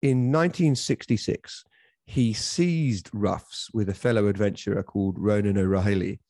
in 0.00 0.32
1966, 0.32 1.64
he 2.06 2.32
seized 2.32 3.10
Roughs 3.12 3.68
with 3.74 3.90
a 3.90 3.94
fellow 3.94 4.28
adventurer 4.28 4.82
called 4.82 5.16
Ronan 5.18 5.58
O'Rahilly, 5.58 6.20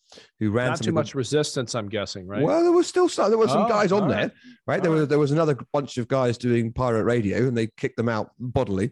who 0.40 0.50
ran 0.50 0.70
not 0.70 0.82
too 0.82 0.90
much 0.90 1.14
resistance. 1.14 1.76
I'm 1.76 1.88
guessing, 1.88 2.26
right? 2.26 2.42
Well, 2.42 2.64
there 2.64 2.72
was 2.72 2.88
still 2.88 3.08
some. 3.08 3.30
There 3.30 3.38
were 3.38 3.46
some 3.46 3.66
oh, 3.66 3.68
guys 3.68 3.92
on 3.92 4.08
right. 4.08 4.08
there, 4.08 4.32
right? 4.66 4.80
All 4.80 4.82
there 4.82 4.92
right. 4.92 4.98
was 5.00 5.08
there 5.08 5.18
was 5.20 5.30
another 5.30 5.56
bunch 5.72 5.96
of 5.98 6.08
guys 6.08 6.36
doing 6.36 6.72
pirate 6.72 7.04
radio, 7.04 7.46
and 7.46 7.56
they 7.56 7.68
kicked 7.76 7.96
them 7.96 8.08
out 8.08 8.32
bodily. 8.40 8.90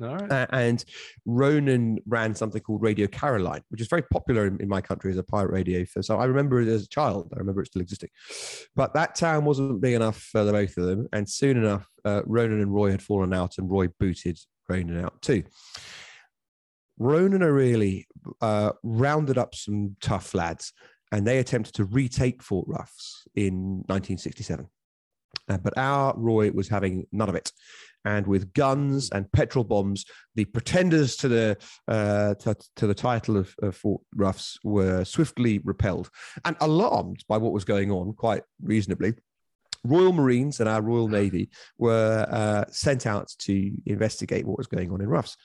Uh, 0.00 0.46
and 0.50 0.84
Ronan 1.26 1.98
ran 2.06 2.34
something 2.34 2.60
called 2.62 2.82
Radio 2.82 3.06
Caroline, 3.06 3.62
which 3.68 3.80
is 3.80 3.88
very 3.88 4.02
popular 4.02 4.46
in, 4.46 4.60
in, 4.60 4.68
my 4.68 4.80
country 4.80 5.10
as 5.10 5.18
a 5.18 5.22
pirate 5.22 5.50
radio. 5.50 5.84
So 6.00 6.18
I 6.18 6.26
remember 6.26 6.60
it 6.60 6.68
as 6.68 6.84
a 6.84 6.88
child. 6.88 7.32
I 7.34 7.38
remember 7.38 7.62
it 7.62 7.66
still 7.66 7.82
existing. 7.82 8.10
But 8.76 8.94
that 8.94 9.14
town 9.14 9.44
wasn't 9.44 9.80
big 9.80 9.94
enough 9.94 10.18
for 10.18 10.44
the 10.44 10.52
both 10.52 10.76
of 10.76 10.86
them. 10.86 11.08
And 11.12 11.28
soon 11.28 11.56
enough, 11.56 11.88
uh, 12.04 12.22
Ronan 12.26 12.60
and 12.60 12.72
Roy 12.72 12.90
had 12.90 13.02
fallen 13.02 13.34
out, 13.34 13.58
and 13.58 13.70
Roy 13.70 13.88
booted 13.98 14.38
Ronan 14.68 15.04
out 15.04 15.20
too. 15.22 15.42
Ronan 16.98 17.42
O'Rahilly 17.42 18.06
uh, 18.40 18.72
rounded 18.82 19.38
up 19.38 19.54
some 19.54 19.96
tough 20.00 20.34
lads, 20.34 20.72
and 21.12 21.26
they 21.26 21.38
attempted 21.38 21.74
to 21.74 21.84
retake 21.84 22.42
Fort 22.42 22.66
Roughs 22.68 23.24
in 23.34 23.84
1967. 23.86 24.68
Uh, 25.48 25.58
but 25.58 25.76
our 25.76 26.14
Roy 26.16 26.50
was 26.50 26.68
having 26.68 27.06
none 27.12 27.28
of 27.28 27.34
it 27.34 27.52
and 28.04 28.26
with 28.26 28.52
guns 28.52 29.10
and 29.10 29.30
petrol 29.32 29.64
bombs, 29.64 30.04
the 30.34 30.44
pretenders 30.46 31.16
to 31.16 31.28
the 31.28 31.56
uh, 31.88 32.34
to, 32.34 32.56
to, 32.76 32.86
the 32.86 32.94
title 32.94 33.36
of, 33.36 33.54
of, 33.62 33.76
Fort 33.76 34.00
Roughs 34.14 34.58
were 34.64 35.04
swiftly 35.04 35.58
repelled 35.58 36.10
and 36.44 36.56
alarmed 36.60 37.24
by 37.28 37.36
what 37.38 37.52
was 37.52 37.64
going 37.64 37.90
on, 37.90 38.12
quite 38.14 38.42
reasonably. 38.62 39.14
Royal 39.84 40.12
Marines 40.12 40.60
and 40.60 40.68
our 40.68 40.82
Royal 40.82 41.08
Navy 41.08 41.50
were 41.76 42.26
uh, 42.30 42.64
sent 42.70 43.06
out 43.06 43.32
to 43.40 43.72
investigate 43.86 44.46
what 44.46 44.58
was 44.58 44.66
going 44.66 44.90
on 44.90 45.00
in 45.00 45.08
Roughs. 45.08 45.36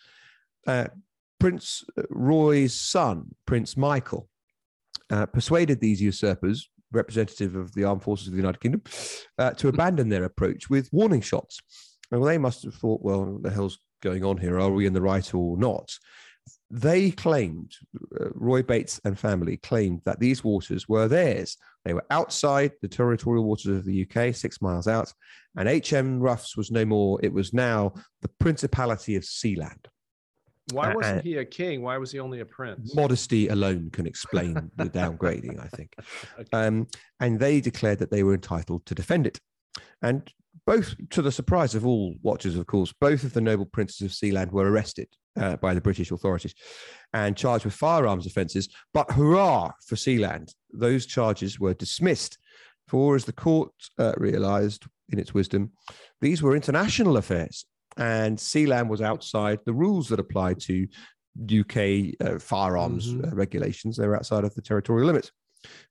Uh, 0.66 0.88
Prince 1.40 1.84
Roy's 2.10 2.74
son, 2.74 3.36
Prince 3.46 3.76
Michael, 3.76 4.30
uh, 5.10 5.26
persuaded 5.26 5.80
these 5.80 6.02
usurpers 6.02 6.70
representative 6.94 7.56
of 7.56 7.74
the 7.74 7.84
armed 7.84 8.04
forces 8.04 8.28
of 8.28 8.34
the 8.34 8.40
United 8.40 8.62
Kingdom, 8.62 8.84
uh, 9.38 9.52
to 9.52 9.68
abandon 9.68 10.10
their 10.10 10.24
approach 10.24 10.70
with 10.70 10.90
warning 10.92 11.22
shots. 11.22 11.60
Well, 12.12 12.22
they 12.22 12.38
must 12.38 12.64
have 12.64 12.76
thought, 12.76 13.02
well, 13.02 13.26
what 13.26 13.44
the 13.44 13.50
hell's 13.50 13.80
going 14.02 14.24
on 14.24 14.38
here? 14.38 14.60
Are 14.60 14.70
we 14.70 14.86
in 14.86 14.94
the 14.94 15.02
right 15.02 15.34
or 15.34 15.58
not? 15.58 15.92
They 16.70 17.12
claimed, 17.12 17.72
uh, 18.20 18.30
Roy 18.34 18.64
Bates 18.64 19.00
and 19.06 19.18
family 19.18 19.58
claimed 19.58 20.02
that 20.06 20.20
these 20.20 20.44
waters 20.44 20.90
were 20.90 21.08
theirs. 21.08 21.58
They 21.86 21.94
were 21.94 22.06
outside 22.10 22.72
the 22.82 22.88
territorial 22.88 23.46
waters 23.46 23.78
of 23.78 23.86
the 23.86 24.08
UK, 24.08 24.34
six 24.34 24.62
miles 24.62 24.88
out, 24.88 25.14
and 25.56 25.70
HM 25.70 26.20
Roughs 26.20 26.58
was 26.58 26.72
no 26.72 26.86
more. 26.86 27.20
It 27.22 27.34
was 27.34 27.54
now 27.54 27.94
the 28.22 28.30
Principality 28.40 29.16
of 29.16 29.24
Sealand. 29.24 29.86
Why 30.72 30.94
wasn't 30.94 31.20
uh, 31.20 31.22
he 31.22 31.38
a 31.38 31.46
king? 31.46 31.82
Why 31.82 31.98
was 31.98 32.12
he 32.12 32.20
only 32.20 32.40
a 32.40 32.46
prince? 32.46 32.96
Modesty 32.96 33.50
alone 33.50 33.90
can 33.92 34.08
explain 34.08 34.72
the 34.76 34.86
downgrading, 34.86 35.60
I 35.64 35.68
think. 35.68 35.96
Okay. 36.40 36.50
Um, 36.54 36.88
and 37.20 37.40
they 37.40 37.62
declared 37.62 38.00
that 38.00 38.10
they 38.10 38.24
were 38.24 38.34
entitled 38.34 38.86
to 38.86 38.96
defend 38.96 39.28
it. 39.28 39.40
And 40.02 40.32
both 40.66 40.96
to 41.12 41.22
the 41.22 41.32
surprise 41.32 41.76
of 41.76 41.86
all 41.86 42.16
watchers, 42.22 42.56
of 42.56 42.66
course, 42.66 42.94
both 43.00 43.24
of 43.24 43.34
the 43.34 43.42
noble 43.42 43.66
princes 43.66 44.02
of 44.02 44.12
Sealand 44.12 44.52
were 44.52 44.70
arrested 44.70 45.08
uh, 45.36 45.58
by 45.58 45.74
the 45.74 45.82
British 45.82 46.12
authorities 46.12 46.56
and 47.14 47.38
charged 47.38 47.66
with 47.66 47.74
firearms 47.74 48.26
offences. 48.26 48.70
But 48.94 49.12
hurrah 49.12 49.72
for 49.86 49.96
Sealand! 49.96 50.54
Those 50.72 51.06
charges 51.06 51.60
were 51.60 51.74
dismissed. 51.74 52.38
For 52.88 53.16
as 53.16 53.26
the 53.26 53.34
court 53.34 53.72
uh, 53.98 54.14
realised 54.18 54.86
in 55.10 55.20
its 55.20 55.34
wisdom, 55.34 55.72
these 56.22 56.42
were 56.42 56.56
international 56.56 57.18
affairs, 57.18 57.66
and 57.98 58.38
Sealand 58.38 58.88
was 58.88 59.02
outside 59.02 59.60
the 59.66 59.74
rules 59.74 60.08
that 60.10 60.20
applied 60.20 60.60
to 60.62 60.88
UK 61.42 62.14
uh, 62.22 62.40
firearms 62.40 63.14
mm-hmm. 63.14 63.26
Uh, 63.26 63.36
regulations. 63.36 63.98
They 63.98 64.08
were 64.08 64.16
outside 64.16 64.44
of 64.44 64.54
the 64.56 64.62
territorial 64.62 65.08
limits. 65.08 65.32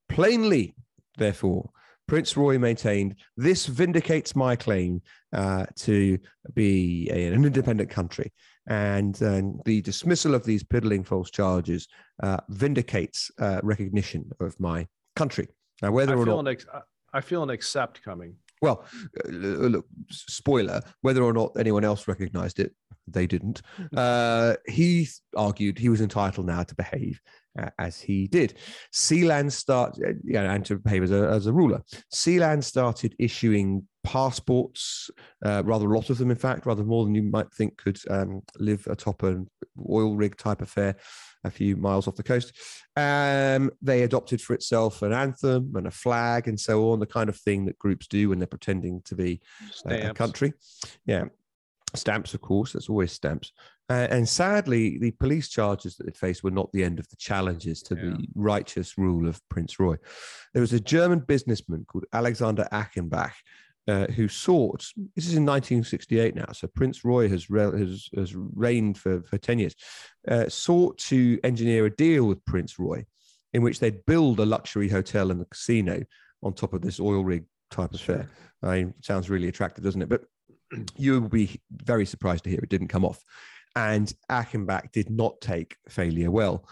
Plainly, 0.09 0.75
therefore, 1.16 1.71
Prince 2.06 2.37
Roy 2.37 2.59
maintained 2.59 3.16
this 3.37 3.66
vindicates 3.66 4.37
my 4.37 4.56
claim 4.56 5.00
uh, 5.32 5.66
to 5.76 6.18
be 6.54 7.09
a, 7.11 7.26
an 7.26 7.44
independent 7.44 7.90
country. 7.90 8.32
And 8.68 9.14
the 9.14 9.80
dismissal 9.82 10.35
of 10.35 10.44
these 10.44 10.62
piddling 10.62 11.02
false 11.04 11.30
charges 11.30 11.88
uh, 12.23 12.38
vindicates 12.49 13.30
uh, 13.40 13.61
recognition 13.62 14.30
of 14.40 14.59
my 14.61 14.87
country. 15.16 15.49
Now, 15.80 15.90
whether 15.90 16.14
I 16.14 16.21
or 16.21 16.26
not. 16.26 16.49
Ex- 16.49 16.66
I 17.12 17.21
feel 17.21 17.42
an 17.42 17.50
accept 17.50 18.02
coming. 18.02 18.37
Well, 18.62 18.85
uh, 19.25 19.28
look, 19.28 19.87
spoiler, 20.09 20.81
whether 21.00 21.23
or 21.23 21.33
not 21.33 21.52
anyone 21.59 21.85
else 21.85 22.07
recognized 22.07 22.61
it, 22.61 22.73
they 23.09 23.26
didn't. 23.26 23.62
Uh, 23.95 24.54
he 24.69 25.09
argued 25.37 25.78
he 25.78 25.88
was 25.88 26.00
entitled 26.00 26.47
now 26.47 26.62
to 26.62 26.75
behave 26.76 27.21
uh, 27.61 27.71
as 27.81 28.00
he 28.00 28.28
did. 28.28 28.54
Sealand 28.95 29.50
start, 29.50 29.99
uh, 30.07 30.12
yeah, 30.25 30.50
and 30.52 30.64
to 30.66 30.78
behave 30.78 31.02
as 31.02 31.11
a, 31.11 31.28
as 31.28 31.47
a 31.47 31.52
ruler. 31.52 31.83
Sealand 32.14 32.62
started 32.62 33.16
issuing 33.19 33.87
passports, 34.04 35.11
uh, 35.45 35.62
rather 35.64 35.87
a 35.87 35.95
lot 35.95 36.11
of 36.11 36.19
them, 36.19 36.31
in 36.31 36.37
fact, 36.37 36.64
rather 36.64 36.85
more 36.85 37.04
than 37.04 37.16
you 37.16 37.23
might 37.25 37.52
think 37.52 37.76
could 37.78 37.99
um, 38.11 38.42
live 38.59 38.87
atop 38.87 39.25
an 39.25 39.49
oil 39.90 40.14
rig 40.14 40.37
type 40.37 40.62
affair 40.62 40.97
a 41.45 41.51
few 41.51 41.77
miles 41.77 42.07
off 42.07 42.17
the 42.17 42.23
coast. 42.23 42.53
Um, 42.97 43.71
they 43.81 44.03
adopted 44.03 44.41
for 44.41 44.55
itself 44.55 45.03
an 45.03 45.13
anthem 45.13 45.73
and 45.77 45.87
a 45.87 45.91
flag 45.91 46.49
and 46.49 46.59
so 46.59 46.91
on, 46.93 47.01
the 47.01 47.07
kind 47.07 47.29
of 47.29 47.37
thing 47.37 47.65
that 47.67 47.79
groups 47.79 48.07
do 48.07 48.29
when 48.29 48.39
they're 48.39 48.47
pretending 48.47 49.03
to 49.03 49.15
be 49.15 49.41
a 49.87 50.15
country. 50.15 50.53
Yeah. 51.07 51.25
Stamps, 51.95 52.33
of 52.33 52.41
course, 52.41 52.73
that's 52.73 52.89
always 52.89 53.13
stamps. 53.13 53.53
Uh, 53.91 54.07
and 54.11 54.27
sadly, 54.27 54.97
the 54.99 55.11
police 55.11 55.49
charges 55.49 55.97
that 55.97 56.05
they 56.05 56.13
faced 56.13 56.43
were 56.43 56.51
not 56.51 56.73
the 56.73 56.83
end 56.83 56.99
of 56.99 57.07
the 57.11 57.17
challenges 57.17 57.83
to 57.83 57.95
yeah. 57.95 58.03
the 58.03 58.27
righteous 58.35 58.97
rule 58.97 59.29
of 59.29 59.47
Prince 59.51 59.79
Roy. 59.79 59.97
There 60.55 60.63
was 60.63 60.73
a 60.73 60.81
German 60.81 61.19
businessman 61.19 61.85
called 61.85 62.07
Alexander 62.15 62.67
Achenbach 62.73 63.33
uh, 63.89 64.07
who 64.07 64.29
sought, 64.29 64.87
this 65.17 65.27
is 65.27 65.35
in 65.35 65.45
1968 65.45 66.35
now, 66.35 66.47
so 66.53 66.69
Prince 66.69 67.05
Roy 67.05 67.29
has, 67.29 67.51
re- 67.51 67.79
has, 67.79 68.09
has 68.17 68.35
reigned 68.35 68.99
for, 68.99 69.23
for 69.23 69.39
10 69.39 69.59
years, 69.59 69.75
uh, 70.29 70.49
sought 70.49 70.99
to 70.99 71.39
engineer 71.43 71.87
a 71.87 71.91
deal 71.91 72.25
with 72.25 72.45
Prince 72.45 72.79
Roy 72.79 73.05
in 73.53 73.62
which 73.62 73.81
they'd 73.81 74.05
build 74.07 74.41
a 74.41 74.47
luxury 74.47 74.89
hotel 74.89 75.31
and 75.31 75.41
a 75.41 75.45
casino 75.47 76.03
on 76.43 76.53
top 76.53 76.73
of 76.73 76.81
this 76.81 77.01
oil 77.01 77.25
rig 77.25 77.45
type 77.71 77.93
of 77.93 78.01
affair. 78.01 78.29
I 78.62 78.79
mean, 78.79 78.95
sounds 79.01 79.29
really 79.29 79.49
attractive, 79.49 79.85
doesn't 79.85 80.03
it? 80.03 80.09
But 80.09 80.25
you 80.97 81.21
will 81.21 81.29
be 81.29 81.61
very 81.71 82.07
surprised 82.07 82.45
to 82.45 82.51
hear 82.51 82.61
it 82.62 82.69
didn't 82.69 82.89
come 82.89 83.05
off. 83.05 83.23
And 83.75 84.12
Achenbach 84.31 84.93
did 84.93 85.11
not 85.11 85.41
take 85.41 85.77
failure 85.89 86.31
well. 86.31 86.69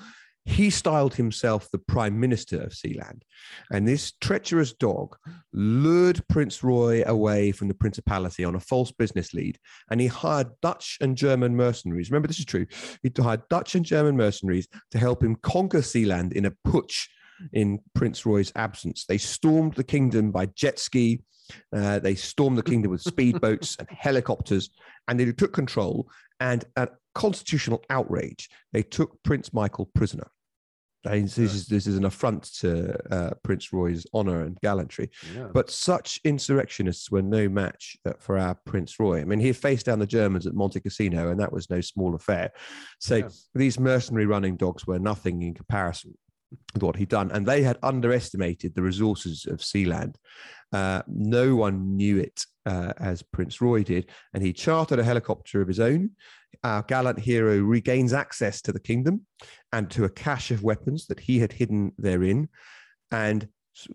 He 0.46 0.70
styled 0.70 1.14
himself 1.14 1.70
the 1.70 1.78
prime 1.78 2.18
minister 2.18 2.60
of 2.62 2.72
Sealand. 2.72 3.22
And 3.70 3.86
this 3.86 4.12
treacherous 4.20 4.72
dog 4.72 5.16
lured 5.52 6.26
Prince 6.28 6.62
Roy 6.64 7.02
away 7.06 7.52
from 7.52 7.68
the 7.68 7.74
principality 7.74 8.44
on 8.44 8.54
a 8.54 8.60
false 8.60 8.90
business 8.90 9.34
lead. 9.34 9.58
And 9.90 10.00
he 10.00 10.06
hired 10.06 10.48
Dutch 10.62 10.96
and 11.00 11.16
German 11.16 11.56
mercenaries. 11.56 12.10
Remember, 12.10 12.28
this 12.28 12.38
is 12.38 12.46
true. 12.46 12.66
He 13.02 13.12
hired 13.18 13.48
Dutch 13.50 13.74
and 13.74 13.84
German 13.84 14.16
mercenaries 14.16 14.66
to 14.92 14.98
help 14.98 15.22
him 15.22 15.36
conquer 15.36 15.80
Sealand 15.80 16.32
in 16.32 16.46
a 16.46 16.52
putsch 16.66 17.06
in 17.52 17.80
Prince 17.94 18.24
Roy's 18.24 18.52
absence. 18.56 19.04
They 19.06 19.18
stormed 19.18 19.74
the 19.74 19.84
kingdom 19.84 20.30
by 20.30 20.46
jet 20.46 20.78
ski. 20.78 21.22
Uh, 21.74 21.98
they 21.98 22.14
stormed 22.14 22.58
the 22.58 22.62
kingdom 22.62 22.90
with 22.90 23.04
speedboats 23.04 23.78
and 23.78 23.88
helicopters, 23.90 24.70
and 25.08 25.18
they 25.18 25.30
took 25.32 25.52
control. 25.52 26.08
And 26.40 26.64
at 26.76 26.94
constitutional 27.14 27.84
outrage, 27.90 28.48
they 28.72 28.82
took 28.82 29.22
Prince 29.22 29.52
Michael 29.52 29.90
prisoner. 29.94 30.28
This 31.02 31.38
is, 31.38 31.66
this 31.66 31.86
is 31.86 31.96
an 31.96 32.04
affront 32.04 32.42
to 32.60 32.94
uh, 33.10 33.30
Prince 33.42 33.72
Roy's 33.72 34.06
honor 34.12 34.42
and 34.42 34.58
gallantry. 34.60 35.10
Yeah. 35.34 35.48
But 35.52 35.70
such 35.70 36.20
insurrectionists 36.24 37.10
were 37.10 37.22
no 37.22 37.48
match 37.48 37.96
uh, 38.04 38.12
for 38.18 38.36
our 38.36 38.54
Prince 38.66 39.00
Roy. 39.00 39.20
I 39.20 39.24
mean, 39.24 39.40
he 39.40 39.52
faced 39.52 39.86
down 39.86 39.98
the 39.98 40.06
Germans 40.06 40.46
at 40.46 40.54
Monte 40.54 40.80
Cassino, 40.80 41.30
and 41.30 41.40
that 41.40 41.52
was 41.52 41.70
no 41.70 41.80
small 41.80 42.14
affair. 42.14 42.50
So 42.98 43.16
yeah. 43.16 43.28
these 43.54 43.80
mercenary 43.80 44.26
running 44.26 44.56
dogs 44.56 44.86
were 44.86 44.98
nothing 44.98 45.40
in 45.42 45.54
comparison 45.54 46.14
with 46.74 46.82
what 46.82 46.96
he'd 46.96 47.08
done. 47.08 47.30
And 47.30 47.46
they 47.46 47.62
had 47.62 47.78
underestimated 47.82 48.74
the 48.74 48.82
resources 48.82 49.46
of 49.46 49.58
Sealand. 49.58 50.16
Uh, 50.72 51.02
no 51.08 51.56
one 51.56 51.96
knew 51.96 52.18
it 52.18 52.44
uh, 52.66 52.92
as 52.98 53.22
Prince 53.22 53.60
Roy 53.60 53.82
did. 53.82 54.10
And 54.34 54.42
he 54.42 54.52
chartered 54.52 54.98
a 54.98 55.04
helicopter 55.04 55.60
of 55.60 55.68
his 55.68 55.80
own. 55.80 56.10
Our 56.62 56.82
gallant 56.82 57.18
hero 57.18 57.58
regains 57.58 58.12
access 58.12 58.60
to 58.62 58.72
the 58.72 58.80
kingdom 58.80 59.26
and 59.72 59.90
to 59.90 60.04
a 60.04 60.10
cache 60.10 60.50
of 60.50 60.62
weapons 60.62 61.06
that 61.06 61.20
he 61.20 61.38
had 61.38 61.52
hidden 61.52 61.92
therein. 61.98 62.48
And 63.10 63.48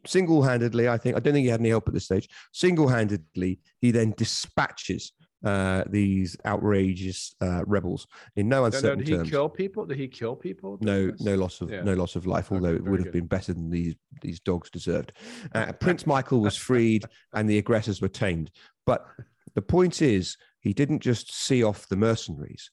single 0.06 0.44
handedly, 0.44 0.88
I 0.88 0.98
think, 0.98 1.16
I 1.16 1.20
don't 1.20 1.34
think 1.34 1.46
he 1.46 1.52
had 1.52 1.60
any 1.60 1.70
help 1.70 1.88
at 1.88 1.94
this 1.94 2.06
stage, 2.06 2.30
single 2.54 2.88
handedly, 2.88 3.60
he 3.82 3.92
then 3.92 4.14
dispatches 4.18 5.12
uh, 5.46 5.84
these 5.88 6.36
outrageous 6.46 7.36
uh, 7.40 7.64
rebels 7.66 8.08
in 8.36 8.50
no 8.50 8.66
uncertain 8.66 9.00
did 9.00 9.08
he 9.08 9.16
terms. 9.16 9.30
kill 9.30 9.48
people? 9.48 9.86
Did 9.86 9.98
he 9.98 10.08
kill 10.08 10.36
people? 10.36 10.80
No, 10.82 11.12
no 11.20 11.36
loss 11.36 11.62
of 11.62 11.70
yeah. 11.70 11.84
no 11.84 11.94
loss 11.94 12.16
of 12.16 12.26
life. 12.26 12.52
Although 12.52 12.70
okay, 12.70 12.78
it 12.78 12.84
would 12.84 13.00
have 13.00 13.12
good. 13.12 13.20
been 13.20 13.28
better 13.28 13.54
than 13.54 13.70
these 13.70 13.96
these 14.22 14.40
dogs 14.40 14.72
deserved. 14.72 15.14
Uh, 15.54 15.72
Prince 15.80 16.08
Michael 16.08 16.42
was 16.42 16.58
freed, 16.58 17.06
and 17.34 17.48
the 17.48 17.60
aggressors 17.60 18.02
were 18.02 18.08
tamed. 18.08 18.50
But 18.88 19.06
the 19.54 19.62
point 19.62 20.02
is, 20.02 20.36
he 20.60 20.74
didn't 20.74 21.00
just 21.00 21.34
see 21.34 21.64
off 21.64 21.88
the 21.88 21.96
mercenaries. 21.96 22.72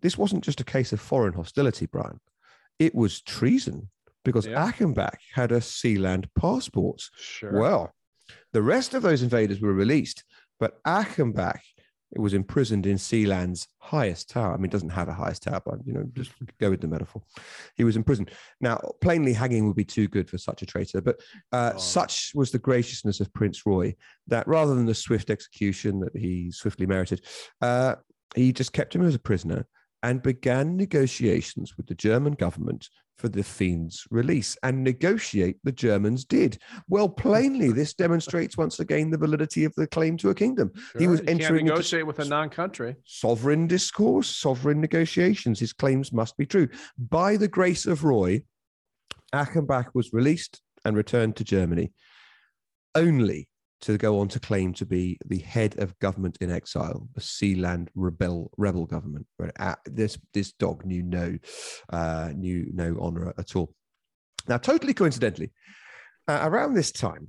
This 0.00 0.16
wasn't 0.16 0.44
just 0.44 0.60
a 0.60 0.64
case 0.64 0.92
of 0.94 1.00
foreign 1.00 1.34
hostility, 1.34 1.84
Bryan. 1.84 2.20
It 2.78 2.94
was 2.94 3.20
treason 3.20 3.90
because 4.24 4.46
yeah. 4.46 4.70
Achenbach 4.70 5.18
had 5.34 5.52
a 5.52 5.60
Sealand 5.60 6.26
passport. 6.38 7.02
Sure. 7.18 7.60
Well, 7.60 7.92
the 8.52 8.62
rest 8.62 8.94
of 8.94 9.02
those 9.02 9.22
invaders 9.22 9.60
were 9.60 9.74
released, 9.74 10.24
but 10.58 10.82
Achenbach 10.84 11.60
was 12.20 12.34
imprisoned 12.34 12.86
in 12.86 12.96
Sealand's 12.96 13.68
highest 13.78 14.30
tower. 14.30 14.52
I 14.52 14.56
mean, 14.56 14.66
it 14.66 14.70
doesn't 14.70 14.90
have 14.90 15.08
a 15.08 15.14
highest 15.14 15.44
tower, 15.44 15.62
but 15.64 15.78
you 15.84 15.92
know, 15.92 16.04
just 16.12 16.32
go 16.60 16.70
with 16.70 16.80
the 16.80 16.88
metaphor. 16.88 17.22
He 17.76 17.84
was 17.84 17.96
imprisoned. 17.96 18.30
Now, 18.60 18.80
plainly, 19.00 19.32
hanging 19.32 19.66
would 19.66 19.76
be 19.76 19.84
too 19.84 20.08
good 20.08 20.28
for 20.28 20.38
such 20.38 20.62
a 20.62 20.66
traitor, 20.66 21.00
but 21.00 21.20
uh, 21.52 21.72
oh. 21.74 21.78
such 21.78 22.32
was 22.34 22.50
the 22.50 22.58
graciousness 22.58 23.20
of 23.20 23.32
Prince 23.32 23.64
Roy 23.64 23.94
that 24.26 24.46
rather 24.46 24.74
than 24.74 24.86
the 24.86 24.94
swift 24.94 25.30
execution 25.30 26.00
that 26.00 26.16
he 26.16 26.50
swiftly 26.50 26.86
merited, 26.86 27.24
uh, 27.60 27.96
he 28.34 28.52
just 28.52 28.72
kept 28.72 28.94
him 28.94 29.02
as 29.02 29.14
a 29.14 29.20
prisoner 29.20 29.66
and 30.02 30.22
began 30.22 30.76
negotiations 30.76 31.76
with 31.76 31.86
the 31.86 31.94
German 31.94 32.32
government 32.32 32.88
for 33.22 33.28
the 33.28 33.44
fiend's 33.44 34.04
release. 34.10 34.56
And 34.64 34.82
negotiate 34.82 35.56
the 35.62 35.70
Germans 35.70 36.24
did. 36.24 36.58
Well, 36.88 37.08
plainly, 37.24 37.70
this 37.70 37.94
demonstrates 37.94 38.58
once 38.58 38.80
again 38.80 39.10
the 39.10 39.16
validity 39.16 39.64
of 39.64 39.72
the 39.76 39.86
claim 39.86 40.16
to 40.18 40.30
a 40.30 40.34
kingdom. 40.34 40.72
Sure. 40.74 41.00
He 41.00 41.06
was 41.06 41.22
entering 41.28 41.66
negotiate 41.66 42.06
with 42.06 42.18
a 42.18 42.24
non-country. 42.24 42.96
Sovereign 43.06 43.68
discourse, 43.68 44.28
sovereign 44.28 44.80
negotiations. 44.80 45.60
His 45.60 45.72
claims 45.72 46.12
must 46.12 46.36
be 46.36 46.44
true. 46.44 46.68
By 46.98 47.36
the 47.36 47.48
grace 47.48 47.86
of 47.86 48.02
Roy, 48.02 48.42
Achenbach 49.32 49.86
was 49.94 50.12
released 50.12 50.60
and 50.84 50.96
returned 50.96 51.36
to 51.36 51.44
Germany. 51.44 51.92
Only 52.94 53.48
to 53.82 53.98
go 53.98 54.20
on 54.20 54.28
to 54.28 54.40
claim 54.40 54.72
to 54.74 54.86
be 54.86 55.18
the 55.26 55.38
head 55.38 55.78
of 55.78 55.98
government 55.98 56.38
in 56.40 56.50
exile, 56.50 57.08
the 57.14 57.20
Sealand 57.20 57.88
rebel 57.94 58.50
rebel 58.56 58.86
government. 58.86 59.26
Where 59.36 59.52
uh, 59.60 59.74
this 59.84 60.18
this 60.32 60.52
dog 60.52 60.84
knew 60.84 61.02
no 61.02 61.38
uh, 61.90 62.30
knew 62.34 62.70
no 62.72 62.96
honor 63.00 63.34
at 63.38 63.54
all. 63.56 63.74
Now, 64.48 64.56
totally 64.56 64.94
coincidentally, 64.94 65.52
uh, 66.26 66.40
around 66.42 66.74
this 66.74 66.90
time, 66.90 67.28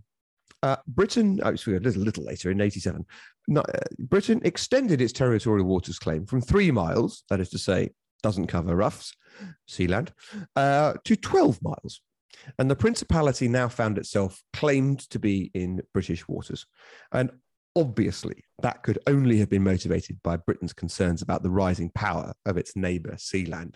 uh, 0.64 0.78
Britain, 0.88 1.40
oh, 1.44 1.56
sorry, 1.56 1.78
a 1.78 1.80
little, 1.80 2.02
little 2.02 2.24
later 2.24 2.50
in 2.50 2.62
87, 2.62 3.06
uh, 3.56 3.62
Britain 4.00 4.42
extended 4.44 5.02
its 5.02 5.14
territorial 5.14 5.68
waters 5.68 6.00
claim 6.00 6.26
from 6.26 6.42
three 6.42 6.72
miles, 6.72 7.24
that 7.30 7.40
is 7.40 7.50
to 7.50 7.58
say, 7.58 7.90
doesn't 8.24 8.48
cover 8.48 8.76
Roughs, 8.76 9.12
Sealand, 9.70 10.10
uh, 10.56 10.94
to 11.04 11.16
12 11.16 11.62
miles. 11.62 12.02
And 12.60 12.70
the 12.70 12.76
Principality 12.76 13.48
now 13.48 13.68
found 13.68 13.98
itself 13.98 14.42
claimed 14.54 15.00
to 15.10 15.20
be 15.20 15.52
in 15.54 15.82
British 15.94 16.28
waters. 16.28 16.66
And 17.12 17.32
obviously, 17.76 18.44
that 18.62 18.84
could 18.84 19.00
only 19.08 19.40
have 19.40 19.50
been 19.50 19.64
motivated 19.64 20.20
by 20.24 20.38
Britain's 20.38 20.74
concerns 20.74 21.22
about 21.22 21.44
the 21.44 21.50
rising 21.50 21.90
power 21.90 22.34
of 22.46 22.58
its 22.58 22.76
neighbour, 22.76 23.14
Sealand. 23.14 23.76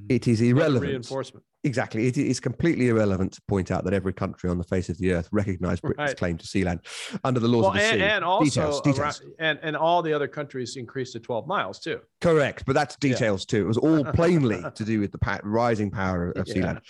Mm. 0.00 0.06
It 0.08 0.28
is 0.28 0.40
irrelevant. 0.40 0.90
Reinforcement. 0.90 1.44
Exactly. 1.62 2.06
It 2.06 2.16
is 2.16 2.40
completely 2.40 2.88
irrelevant 2.88 3.32
to 3.32 3.42
point 3.42 3.70
out 3.70 3.84
that 3.84 3.92
every 3.92 4.14
country 4.14 4.48
on 4.48 4.56
the 4.56 4.64
face 4.64 4.88
of 4.88 4.96
the 4.98 5.12
earth 5.12 5.28
recognized 5.30 5.82
Britain's 5.82 6.08
right. 6.10 6.16
claim 6.16 6.38
to 6.38 6.46
Sealand 6.46 6.80
under 7.22 7.38
the 7.38 7.48
laws 7.48 7.62
well, 7.62 7.70
of 7.72 7.76
the 7.76 7.82
and, 7.82 7.98
sea. 7.98 8.02
And 8.02 8.24
also, 8.24 8.44
details, 8.44 8.80
details. 8.80 9.20
Around, 9.20 9.34
and, 9.38 9.58
and 9.62 9.76
all 9.76 10.00
the 10.00 10.12
other 10.12 10.26
countries 10.26 10.76
increased 10.76 11.12
to 11.12 11.20
12 11.20 11.46
miles 11.46 11.78
too. 11.78 12.00
Correct. 12.22 12.64
But 12.64 12.74
that's 12.74 12.96
details 12.96 13.44
yeah. 13.46 13.58
too. 13.58 13.64
It 13.64 13.68
was 13.68 13.76
all 13.76 14.04
plainly 14.14 14.62
to 14.74 14.84
do 14.84 15.00
with 15.00 15.12
the 15.12 15.40
rising 15.42 15.90
power 15.90 16.30
of 16.30 16.48
yeah. 16.48 16.54
Sealand. 16.54 16.80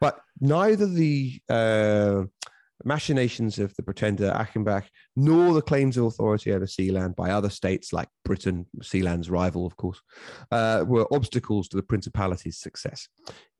But 0.00 0.20
neither 0.40 0.86
the 0.86 1.40
uh, 1.48 2.24
machinations 2.84 3.58
of 3.58 3.74
the 3.76 3.82
pretender 3.82 4.30
Achenbach, 4.32 4.84
nor 5.16 5.54
the 5.54 5.62
claims 5.62 5.96
of 5.96 6.04
authority 6.04 6.52
over 6.52 6.66
Sealand 6.66 7.16
by 7.16 7.30
other 7.30 7.50
states 7.50 7.92
like 7.92 8.08
Britain, 8.24 8.66
Sealand's 8.82 9.30
rival, 9.30 9.66
of 9.66 9.76
course, 9.76 10.00
uh, 10.50 10.84
were 10.86 11.06
obstacles 11.12 11.68
to 11.68 11.76
the 11.76 11.82
Principality's 11.82 12.58
success. 12.58 13.08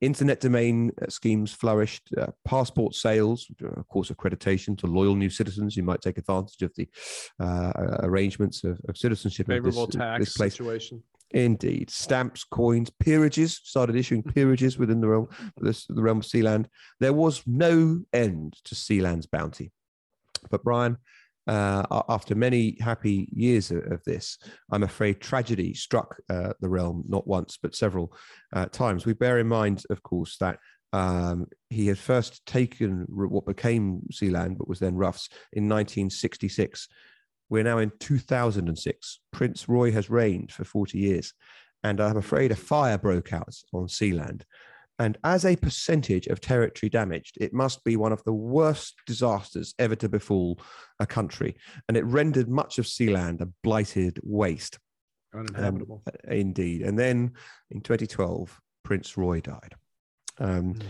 Internet 0.01 0.41
domain 0.41 0.91
uh, 1.03 1.07
schemes 1.09 1.53
flourished, 1.53 2.09
uh, 2.17 2.29
passport 2.45 2.95
sales, 2.95 3.47
of 3.63 3.87
course, 3.89 4.11
accreditation 4.11 4.77
to 4.79 4.87
loyal 4.87 5.15
new 5.15 5.31
citizens 5.31 5.75
who 5.75 5.83
might 5.83 6.01
take 6.01 6.19
advantage 6.19 6.63
of 6.63 6.73
the 6.77 6.89
uh, 7.39 7.73
arrangements 8.03 8.65
of, 8.65 8.81
of 8.89 8.97
citizenship. 8.97 9.47
Favorable 9.47 9.87
this, 9.87 9.97
tax 9.97 10.25
this 10.25 10.37
place. 10.37 10.53
situation. 10.53 11.03
Indeed, 11.33 11.91
stamps, 11.91 12.45
coins, 12.45 12.91
peerages 12.91 13.61
started 13.63 13.97
issuing 13.97 14.23
peerages 14.35 14.79
within 14.79 15.01
the 15.01 15.09
realm, 15.09 15.29
the 15.57 16.03
realm 16.03 16.19
of 16.19 16.25
Sealand. 16.25 16.67
There 16.99 17.13
was 17.13 17.43
no 17.47 18.01
end 18.13 18.57
to 18.65 18.75
Sealand's 18.75 19.27
bounty. 19.27 19.73
But 20.51 20.65
Bryan, 20.65 20.97
uh, 21.47 22.03
after 22.09 22.35
many 22.35 22.77
happy 22.81 23.29
years 23.33 23.71
of, 23.71 23.93
of, 23.93 24.05
this, 24.05 24.39
I'm 24.73 24.83
afraid 24.83 25.21
tragedy 25.21 25.75
struck 25.75 26.17
uh, 26.29 26.53
the 26.61 26.69
realm 26.69 27.05
not 27.07 27.27
once 27.27 27.59
but 27.61 27.75
several 27.75 28.13
uh, 28.53 28.67
times. 28.67 29.07
We 29.07 29.13
bear 29.13 29.39
in 29.39 29.49
mind, 29.49 29.85
of 29.91 30.03
course, 30.03 30.37
that 30.39 30.59
um, 30.93 31.47
he 31.69 31.87
had 31.87 31.99
first 31.99 32.45
taken 32.47 33.07
what 33.09 33.47
became 33.47 34.03
Sealand, 34.13 34.59
but 34.59 34.69
was 34.69 34.81
then 34.81 34.97
Roughs 34.97 35.29
in 35.53 35.69
1966 35.69 36.89
we're 37.51 37.65
now 37.65 37.79
in 37.79 37.93
2006. 37.99 39.21
Prince 39.33 39.69
Roy 39.69 39.91
has 39.93 40.09
reigned 40.09 40.53
for 40.53 40.65
40 40.65 40.99
years. 40.99 41.35
And 41.83 42.01
I'm 42.01 42.17
afraid 42.17 42.53
a 42.53 42.57
fire 42.57 42.97
broke 42.97 43.33
out 43.33 43.55
on 43.73 43.87
Sealand. 43.87 44.43
And 44.99 45.17
as 45.25 45.47
a 45.47 45.57
percentage 45.57 46.27
of 46.27 46.41
territory 46.41 46.91
damaged, 46.91 47.39
it 47.41 47.55
must 47.55 47.83
be 47.85 47.97
one 47.97 48.13
of 48.13 48.23
the 48.25 48.35
worst 48.35 48.97
disasters 49.07 49.75
ever 49.79 49.97
to 49.97 50.09
befall 50.11 50.61
a 51.01 51.07
country. 51.07 51.57
And 51.89 51.97
it 51.97 52.05
rendered 52.05 52.49
much 52.49 52.79
of 52.79 52.85
Sealand 52.85 53.41
a 53.41 53.49
blighted 53.63 54.21
waste. 54.23 54.79
Uninhabitable. 55.35 56.03
Um, 56.07 56.31
indeed. 56.31 56.83
And 56.83 56.99
then 56.99 57.33
in 57.71 57.81
2012, 57.81 58.61
Prince 58.85 59.17
Roy 59.17 59.41
died. 59.41 59.75
Um, 60.39 60.75
mm. 60.75 60.83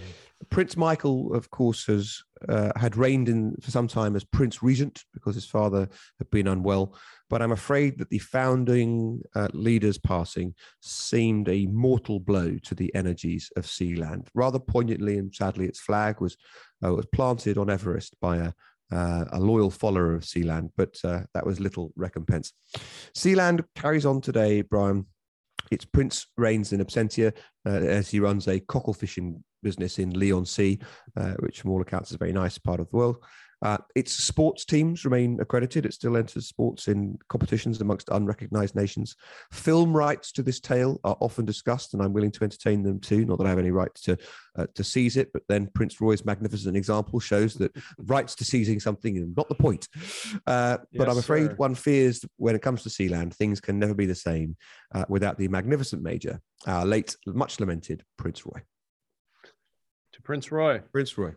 Prince 0.48 0.76
Michael, 0.76 1.34
of 1.34 1.50
course, 1.50 1.86
has 1.86 2.22
uh, 2.48 2.72
had 2.76 2.96
reigned 2.96 3.28
in 3.28 3.54
for 3.60 3.70
some 3.70 3.86
time 3.86 4.16
as 4.16 4.24
Prince 4.24 4.62
Regent 4.62 5.04
because 5.12 5.34
his 5.34 5.44
father 5.44 5.88
had 6.18 6.30
been 6.30 6.48
unwell. 6.48 6.96
But 7.28 7.42
I'm 7.42 7.52
afraid 7.52 7.98
that 7.98 8.08
the 8.08 8.18
founding 8.18 9.22
uh, 9.34 9.48
leader's 9.52 9.98
passing 9.98 10.54
seemed 10.80 11.48
a 11.48 11.66
mortal 11.66 12.18
blow 12.18 12.56
to 12.64 12.74
the 12.74 12.92
energies 12.94 13.52
of 13.56 13.66
Sealand. 13.66 14.28
Rather 14.34 14.58
poignantly 14.58 15.18
and 15.18 15.32
sadly, 15.34 15.66
its 15.66 15.80
flag 15.80 16.20
was 16.20 16.36
uh, 16.84 16.94
was 16.94 17.06
planted 17.06 17.58
on 17.58 17.68
Everest 17.68 18.16
by 18.20 18.38
a 18.38 18.52
uh, 18.92 19.24
a 19.32 19.40
loyal 19.40 19.70
follower 19.70 20.14
of 20.14 20.22
Sealand, 20.22 20.70
but 20.76 20.98
uh, 21.04 21.20
that 21.34 21.46
was 21.46 21.60
little 21.60 21.92
recompense. 21.96 22.52
Sealand 23.16 23.64
carries 23.76 24.04
on 24.04 24.20
today, 24.20 24.62
Bryan, 24.62 25.06
It's 25.70 25.84
Prince 25.84 26.26
reigns 26.36 26.72
in 26.72 26.84
absentia 26.84 27.32
uh, 27.64 27.70
as 27.70 28.10
he 28.10 28.18
runs 28.18 28.48
a 28.48 28.58
cockle 28.58 28.94
fishing 28.94 29.44
business 29.62 29.98
in 29.98 30.10
Leigh-on-Sea, 30.10 30.78
uh, 31.16 31.32
which 31.40 31.60
from 31.60 31.70
all 31.70 31.82
accounts 31.82 32.10
is 32.10 32.14
a 32.16 32.18
very 32.18 32.32
nice 32.32 32.58
part 32.58 32.80
of 32.80 32.90
the 32.90 32.96
world. 32.96 33.16
Uh, 33.62 33.76
its 33.94 34.12
sports 34.12 34.64
teams 34.64 35.04
remain 35.04 35.38
accredited. 35.38 35.84
It 35.84 35.92
still 35.92 36.16
enters 36.16 36.46
sports 36.46 36.88
in 36.88 37.18
competitions 37.28 37.80
amongst 37.80 38.08
unrecognized 38.08 38.74
nations. 38.74 39.16
Film 39.52 39.94
rights 39.94 40.32
to 40.32 40.42
this 40.42 40.60
tale 40.60 40.98
are 41.04 41.16
often 41.20 41.44
discussed, 41.44 41.92
and 41.92 42.02
I'm 42.02 42.14
willing 42.14 42.30
to 42.32 42.44
entertain 42.44 42.82
them 42.82 43.00
too. 43.00 43.26
Not 43.26 43.38
that 43.38 43.46
I 43.46 43.50
have 43.50 43.58
any 43.58 43.70
right 43.70 43.94
to 44.04 44.16
uh, 44.56 44.66
to 44.74 44.82
seize 44.82 45.16
it, 45.16 45.30
but 45.32 45.42
then 45.48 45.68
Prince 45.74 46.00
Roy's 46.00 46.24
magnificent 46.24 46.76
example 46.76 47.20
shows 47.20 47.54
that 47.54 47.76
rights 47.98 48.34
to 48.36 48.44
seizing 48.44 48.80
something 48.80 49.16
is 49.16 49.26
not 49.36 49.48
the 49.48 49.54
point. 49.54 49.88
Uh, 50.46 50.78
but 50.94 51.06
Yes, 51.06 51.08
I'm 51.10 51.18
afraid 51.18 51.50
sir. 51.50 51.54
one 51.56 51.74
fears 51.74 52.24
when 52.38 52.54
it 52.54 52.62
comes 52.62 52.82
to 52.84 52.88
Sealand, 52.88 53.34
things 53.34 53.60
can 53.60 53.78
never 53.78 53.94
be 53.94 54.06
the 54.06 54.14
same 54.14 54.56
uh, 54.94 55.04
without 55.08 55.36
the 55.36 55.48
magnificent 55.48 56.02
major, 56.02 56.40
our 56.66 56.86
late, 56.86 57.14
much 57.26 57.60
lamented 57.60 58.02
Prince 58.16 58.46
Roy. 58.46 58.62
To 60.20 60.24
Prince 60.26 60.52
Roy. 60.52 60.80
Prince 60.92 61.16
Roy. 61.16 61.32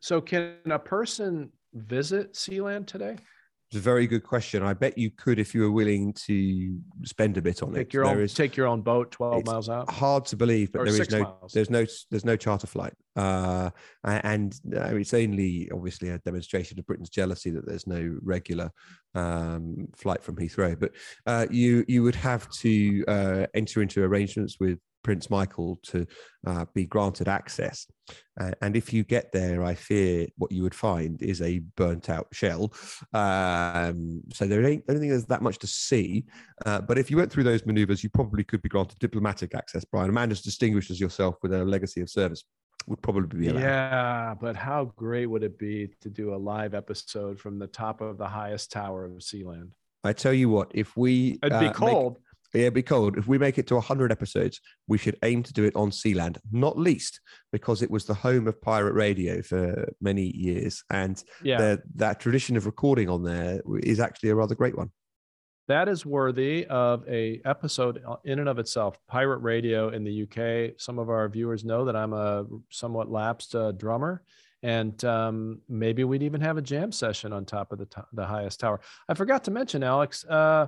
So, 0.00 0.20
can 0.20 0.54
a 0.66 0.78
person 0.78 1.50
visit 1.74 2.32
Sealand 2.32 2.86
today? 2.86 3.16
It's 3.70 3.78
a 3.78 3.80
very 3.80 4.06
good 4.06 4.22
question. 4.22 4.62
I 4.62 4.74
bet 4.74 4.98
you 4.98 5.10
could 5.10 5.38
if 5.38 5.54
you 5.54 5.62
were 5.62 5.70
willing 5.70 6.12
to 6.26 6.78
spend 7.04 7.36
a 7.38 7.42
bit 7.42 7.62
on 7.62 7.72
Take 7.72 7.88
it. 7.88 7.94
your 7.94 8.04
There 8.04 8.16
own, 8.16 8.22
is 8.22 8.34
take 8.34 8.54
your 8.56 8.66
own 8.66 8.82
boat, 8.82 9.10
twelve 9.10 9.46
miles 9.46 9.68
out. 9.70 9.90
hard 9.90 10.26
to 10.26 10.36
believe, 10.36 10.72
but 10.72 10.80
Or 10.80 10.84
there 10.90 11.00
is 11.00 11.10
no 11.10 11.20
miles. 11.22 11.52
there's 11.52 11.70
no 11.70 11.86
there's 12.10 12.24
no 12.24 12.36
charter 12.36 12.66
flight, 12.66 12.92
uh, 13.16 13.70
and 14.04 14.54
uh, 14.76 14.94
it's 14.96 15.14
only 15.14 15.70
obviously 15.72 16.10
a 16.10 16.18
demonstration 16.18 16.78
of 16.78 16.86
Britain's 16.86 17.08
jealousy 17.10 17.50
that 17.50 17.66
there's 17.66 17.86
no 17.86 18.18
regular 18.22 18.70
um, 19.14 19.88
flight 19.96 20.22
from 20.22 20.36
Heathrow. 20.36 20.78
But 20.78 20.92
uh, 21.26 21.46
you 21.50 21.84
you 21.88 22.02
would 22.02 22.16
have 22.16 22.50
to 22.60 23.04
uh, 23.08 23.46
enter 23.54 23.80
into 23.80 24.02
arrangements 24.02 24.58
with 24.60 24.80
Prince 25.02 25.30
Michael 25.30 25.78
to 25.84 26.06
uh, 26.46 26.64
be 26.74 26.86
granted 26.86 27.28
access. 27.28 27.86
Uh, 28.40 28.52
and 28.62 28.76
if 28.76 28.92
you 28.92 29.04
get 29.04 29.30
there, 29.32 29.62
I 29.64 29.74
fear 29.74 30.26
what 30.36 30.52
you 30.52 30.62
would 30.62 30.74
find 30.74 31.20
is 31.22 31.42
a 31.42 31.60
burnt 31.76 32.08
out 32.08 32.28
shell. 32.32 32.72
Um, 33.12 34.22
so 34.32 34.46
there 34.46 34.64
ain't, 34.64 34.84
I 34.88 34.92
don't 34.92 35.00
think 35.00 35.10
there's 35.10 35.26
that 35.26 35.42
much 35.42 35.58
to 35.58 35.66
see. 35.66 36.24
Uh, 36.64 36.80
but 36.80 36.98
if 36.98 37.10
you 37.10 37.16
went 37.16 37.30
through 37.32 37.44
those 37.44 37.64
maneuvers, 37.66 38.02
you 38.02 38.10
probably 38.10 38.44
could 38.44 38.62
be 38.62 38.68
granted 38.68 38.98
diplomatic 38.98 39.54
access. 39.54 39.84
Bryan, 39.84 40.10
a 40.10 40.12
man 40.12 40.30
as 40.30 40.42
distinguished 40.42 40.90
as 40.90 41.00
yourself 41.00 41.36
with 41.42 41.52
a 41.52 41.64
legacy 41.64 42.00
of 42.00 42.10
service 42.10 42.44
would 42.86 43.00
probably 43.02 43.38
be 43.38 43.48
allowed. 43.48 43.60
Yeah, 43.62 44.34
but 44.40 44.56
how 44.56 44.92
great 44.96 45.26
would 45.26 45.42
it 45.44 45.58
be 45.58 45.90
to 46.00 46.10
do 46.10 46.34
a 46.34 46.36
live 46.36 46.74
episode 46.74 47.38
from 47.38 47.58
the 47.58 47.68
top 47.68 48.00
of 48.00 48.18
the 48.18 48.26
highest 48.26 48.72
tower 48.72 49.04
of 49.04 49.12
Sealand? 49.18 49.70
I 50.04 50.12
tell 50.12 50.32
you 50.32 50.48
what, 50.48 50.72
if 50.74 50.96
we 50.96 51.38
It'd 51.44 51.52
uh, 51.52 51.60
be 51.60 51.66
make- 51.66 51.74
cold. 51.74 52.18
Yeah, 52.54 52.62
it'd 52.62 52.74
be 52.74 52.82
cold. 52.82 53.16
If 53.16 53.26
we 53.26 53.38
make 53.38 53.58
it 53.58 53.66
to 53.68 53.74
100 53.76 54.12
episodes, 54.12 54.60
we 54.86 54.98
should 54.98 55.16
aim 55.22 55.42
to 55.44 55.52
do 55.52 55.64
it 55.64 55.74
on 55.74 55.90
Sealand, 55.90 56.36
not 56.50 56.78
least 56.78 57.20
because 57.50 57.80
it 57.82 57.90
was 57.90 58.04
the 58.04 58.14
home 58.14 58.46
of 58.46 58.60
pirate 58.60 58.92
radio 58.94 59.40
for 59.42 59.88
many 60.00 60.34
years. 60.36 60.84
And 60.90 61.22
yeah, 61.42 61.58
the, 61.58 61.82
that 61.96 62.20
tradition 62.20 62.56
of 62.56 62.66
recording 62.66 63.08
on 63.08 63.22
there 63.22 63.60
is 63.82 64.00
actually 64.00 64.30
a 64.30 64.34
rather 64.34 64.54
great 64.54 64.76
one. 64.76 64.90
that 65.68 65.88
is 65.88 66.04
worthy 66.04 66.66
of 66.66 67.08
a 67.08 67.40
episode 67.44 68.02
in 68.24 68.38
and 68.38 68.48
of 68.48 68.58
itself. 68.58 68.98
Pirate 69.08 69.38
radio 69.38 69.88
in 69.88 70.04
the 70.04 70.22
UK. 70.24 70.74
Some 70.78 70.98
of 70.98 71.08
our 71.08 71.28
viewers 71.28 71.64
know 71.64 71.84
that 71.86 71.96
I'm 71.96 72.12
a 72.12 72.44
somewhat 72.70 73.10
lapsed 73.10 73.54
uh, 73.54 73.72
drummer, 73.72 74.22
and 74.62 75.02
um, 75.04 75.60
maybe 75.68 76.04
we'd 76.04 76.22
even 76.22 76.40
have 76.42 76.58
a 76.58 76.62
jam 76.62 76.92
session 76.92 77.32
on 77.32 77.44
top 77.46 77.72
of 77.72 77.78
the 77.78 77.86
to- 77.86 78.06
the 78.12 78.26
highest 78.26 78.60
tower. 78.60 78.80
I 79.08 79.14
forgot 79.14 79.44
to 79.44 79.50
mention, 79.50 79.82
Alex. 79.82 80.24
Uh, 80.24 80.66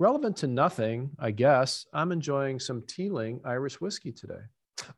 relevant 0.00 0.34
to 0.38 0.46
nothing, 0.46 1.10
I 1.18 1.30
guess. 1.30 1.84
I'm 1.92 2.10
enjoying 2.10 2.58
some 2.58 2.82
Teeling 2.88 3.40
Irish 3.44 3.80
whiskey 3.80 4.10
today. 4.10 4.40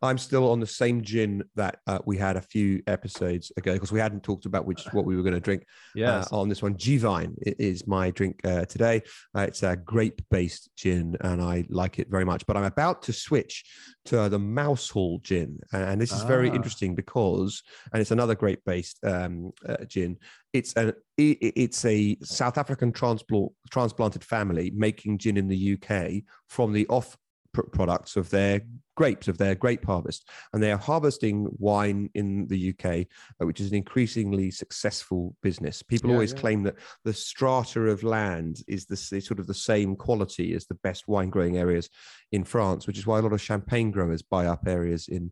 I'm 0.01 0.19
still 0.19 0.51
on 0.51 0.61
the 0.61 0.67
same 0.67 1.03
gin 1.03 1.43
that 1.57 1.79
uh, 1.87 1.99
we 2.05 2.17
had 2.17 2.37
a 2.37 2.41
few 2.41 2.83
episodes 2.87 3.53
ago 3.57 3.73
because 3.75 3.93
we 3.93 4.01
hadn't 4.01 4.23
talked 4.23 4.47
about 4.47 4.67
which 4.67 4.85
what 4.93 5.05
we 5.05 5.17
were 5.17 5.23
going 5.23 5.35
to 5.35 5.41
drink 5.41 5.65
Yes. 5.95 6.33
uh, 6.33 6.41
on 6.41 6.49
this 6.49 6.63
one. 6.63 6.77
G-Vine 6.77 7.35
is 7.43 7.87
my 7.87 8.11
drink 8.11 8.41
uh, 8.45 8.65
today. 8.65 9.03
Uh, 9.37 9.43
it's 9.43 9.63
a 9.63 9.77
grape-based 9.77 10.71
gin, 10.77 11.17
and 11.21 11.41
I 11.43 11.65
like 11.69 11.99
it 11.99 12.09
very 12.11 12.25
much. 12.25 12.47
But 12.47 12.57
I'm 12.57 12.65
about 12.65 13.03
to 13.03 13.13
switch 13.13 13.65
to 14.07 14.23
uh, 14.23 14.29
the 14.29 14.39
Mousehall 14.39 15.23
gin, 15.23 15.59
and 15.73 16.01
this 16.01 16.13
is 16.13 16.23
very 16.23 16.51
Ah. 16.51 16.55
interesting 16.55 16.95
because, 16.95 17.63
and 17.93 18.01
it's 18.01 18.11
another 18.11 18.35
grape-based 18.35 18.99
um, 19.05 19.53
uh, 19.69 19.85
gin. 19.87 20.19
It's 20.53 20.73
an 20.75 20.93
it's 21.19 21.85
a 21.85 22.17
South 22.23 22.59
African 22.59 22.91
transplant 22.93 23.53
transplanted 23.71 24.25
family 24.25 24.73
making 24.75 25.19
gin 25.19 25.37
in 25.37 25.47
the 25.49 25.75
UK 25.75 26.23
from 26.49 26.73
the 26.73 26.87
off 26.89 27.17
products 27.53 28.17
of 28.17 28.31
their 28.31 28.63
grapes 28.95 29.27
of 29.29 29.39
their 29.39 29.55
grape 29.55 29.85
harvest 29.85 30.29
and 30.53 30.63
they 30.63 30.71
are 30.71 30.79
harvesting 30.79 31.47
wine 31.59 32.11
in 32.15 32.47
the 32.49 32.71
UK 32.71 33.07
uh, 33.41 33.47
which 33.47 33.61
is 33.61 33.71
an 33.71 33.75
increasingly 33.77 34.51
successful 34.51 35.35
business 35.43 35.83
people 35.83 36.11
Yeah, 36.11 36.15
always 36.17 36.33
yeah. 36.33 36.39
claim 36.41 36.63
that 36.65 36.77
the 37.05 37.13
strata 37.13 37.81
of 37.89 38.03
land 38.03 38.63
is 38.69 38.85
the 38.85 38.95
s- 38.95 39.27
sort 39.27 39.41
of 39.41 39.47
the 39.47 39.55
same 39.55 39.97
quality 39.97 40.55
as 40.55 40.67
the 40.67 40.75
best 40.77 41.09
wine 41.09 41.31
growing 41.31 41.57
areas 41.57 41.89
in 42.33 42.45
France 42.45 42.87
which 42.87 42.99
is 42.99 43.07
why 43.07 43.19
a 43.19 43.23
lot 43.23 43.33
of 43.33 43.41
champagne 43.41 43.91
growers 43.91 44.21
buy 44.23 44.47
up 44.47 44.67
areas 44.67 45.09
in 45.09 45.31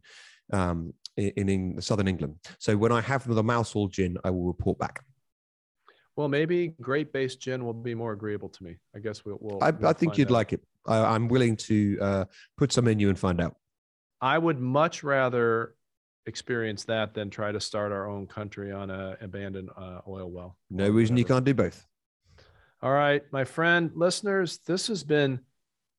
um, 0.52 0.94
in, 1.16 1.48
in, 1.48 1.80
southern 1.82 2.08
England 2.08 2.36
so 2.58 2.76
when 2.76 2.92
I 2.92 3.02
have 3.02 3.26
the 3.28 3.42
Mousehall 3.42 3.90
gin 3.90 4.16
I 4.24 4.30
will 4.30 4.44
report 4.44 4.78
back 4.78 5.04
Well, 6.16 6.28
maybe 6.28 6.74
grape 6.80 7.12
based 7.12 7.40
gin 7.40 7.64
will 7.64 7.74
be 7.74 7.94
more 7.94 8.12
agreeable 8.12 8.48
to 8.50 8.64
me. 8.64 8.76
I 8.96 8.98
guess 8.98 9.24
we'll. 9.24 9.38
we'll 9.40 9.62
I, 9.62 9.70
we'll 9.70 9.88
I 9.88 9.92
think 9.92 10.18
you'd 10.18 10.28
out. 10.28 10.32
like 10.32 10.52
it 10.52 10.62
I, 10.86 10.98
I'm 11.14 11.28
willing 11.28 11.56
to 11.56 11.98
uh, 12.00 12.24
put 12.56 12.72
some 12.72 12.88
in 12.88 12.98
you 12.98 13.08
and 13.08 13.18
find 13.18 13.40
out 13.40 13.56
I 14.20 14.36
would 14.38 14.60
much 14.60 15.02
rather 15.02 15.74
experience 16.26 16.84
that 16.84 17.14
than 17.14 17.30
try 17.30 17.50
to 17.50 17.60
start 17.60 17.92
our 17.92 18.08
own 18.08 18.26
country 18.26 18.70
on 18.72 18.90
a 18.90 19.16
abandoned 19.20 19.70
uh, 19.76 20.00
oil 20.06 20.30
well. 20.30 20.56
no 20.70 20.88
reason 20.88 21.16
you 21.16 21.24
can't 21.24 21.44
do 21.44 21.54
both 21.54 21.86
All 22.82 22.92
right, 22.92 23.22
my 23.32 23.44
friend, 23.44 23.90
listeners, 23.94 24.58
this 24.66 24.86
has 24.88 25.04
been 25.04 25.40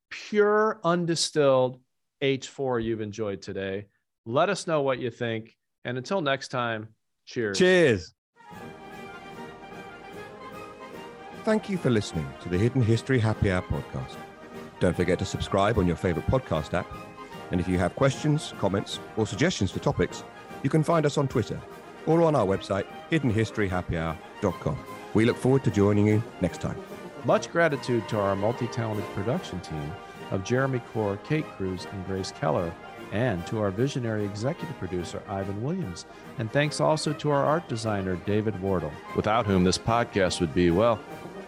pure 0.09 0.79
undistilled 0.83 1.79
H4 2.21 2.83
you've 2.83 3.01
enjoyed 3.01 3.41
today. 3.41 3.87
Let 4.25 4.49
us 4.49 4.67
know 4.67 4.81
what 4.81 4.99
you 4.99 5.09
think. 5.09 5.55
And 5.85 5.97
until 5.97 6.21
next 6.21 6.49
time, 6.49 6.89
cheers. 7.25 7.57
Cheers. 7.57 8.13
Thank 11.43 11.69
you 11.69 11.77
for 11.77 11.89
listening 11.89 12.27
to 12.43 12.49
the 12.49 12.57
Hidden 12.57 12.83
History 12.83 13.17
Happy 13.17 13.51
Hour 13.51 13.63
podcast. 13.63 14.30
Don't 14.81 14.95
forget 14.95 15.19
to 15.19 15.25
subscribe 15.25 15.77
on 15.77 15.85
your 15.85 15.95
favorite 15.95 16.25
podcast 16.25 16.73
app. 16.73 16.87
And 17.51 17.61
if 17.61 17.67
you 17.67 17.77
have 17.77 17.95
questions, 17.95 18.55
comments, 18.57 18.99
or 19.15 19.27
suggestions 19.27 19.69
for 19.69 19.77
topics, 19.77 20.23
you 20.63 20.71
can 20.71 20.83
find 20.83 21.05
us 21.05 21.19
on 21.19 21.27
Twitter 21.27 21.61
or 22.07 22.23
on 22.23 22.35
our 22.35 22.47
website, 22.47 22.85
hiddenhistoryhappyhour.com. 23.11 24.77
We 25.13 25.25
look 25.25 25.37
forward 25.37 25.63
to 25.65 25.71
joining 25.71 26.07
you 26.07 26.23
next 26.41 26.61
time. 26.61 26.81
Much 27.25 27.51
gratitude 27.51 28.09
to 28.09 28.19
our 28.19 28.35
multi 28.35 28.65
talented 28.67 29.05
production 29.13 29.59
team 29.59 29.91
of 30.31 30.43
Jeremy 30.43 30.81
Core, 30.91 31.19
Kate 31.23 31.45
Cruz, 31.57 31.85
and 31.91 32.03
Grace 32.07 32.31
Keller, 32.31 32.73
and 33.11 33.45
to 33.45 33.59
our 33.59 33.69
visionary 33.69 34.25
executive 34.25 34.75
producer, 34.79 35.21
Ivan 35.27 35.61
Williams. 35.61 36.07
And 36.39 36.51
thanks 36.51 36.79
also 36.79 37.13
to 37.13 37.29
our 37.29 37.45
art 37.45 37.67
designer, 37.67 38.15
David 38.25 38.59
Wardle, 38.59 38.93
without 39.15 39.45
whom 39.45 39.63
this 39.63 39.77
podcast 39.77 40.39
would 40.39 40.55
be, 40.55 40.71
well, 40.71 40.99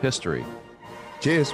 history. 0.03 0.45
Cheers. 1.19 1.51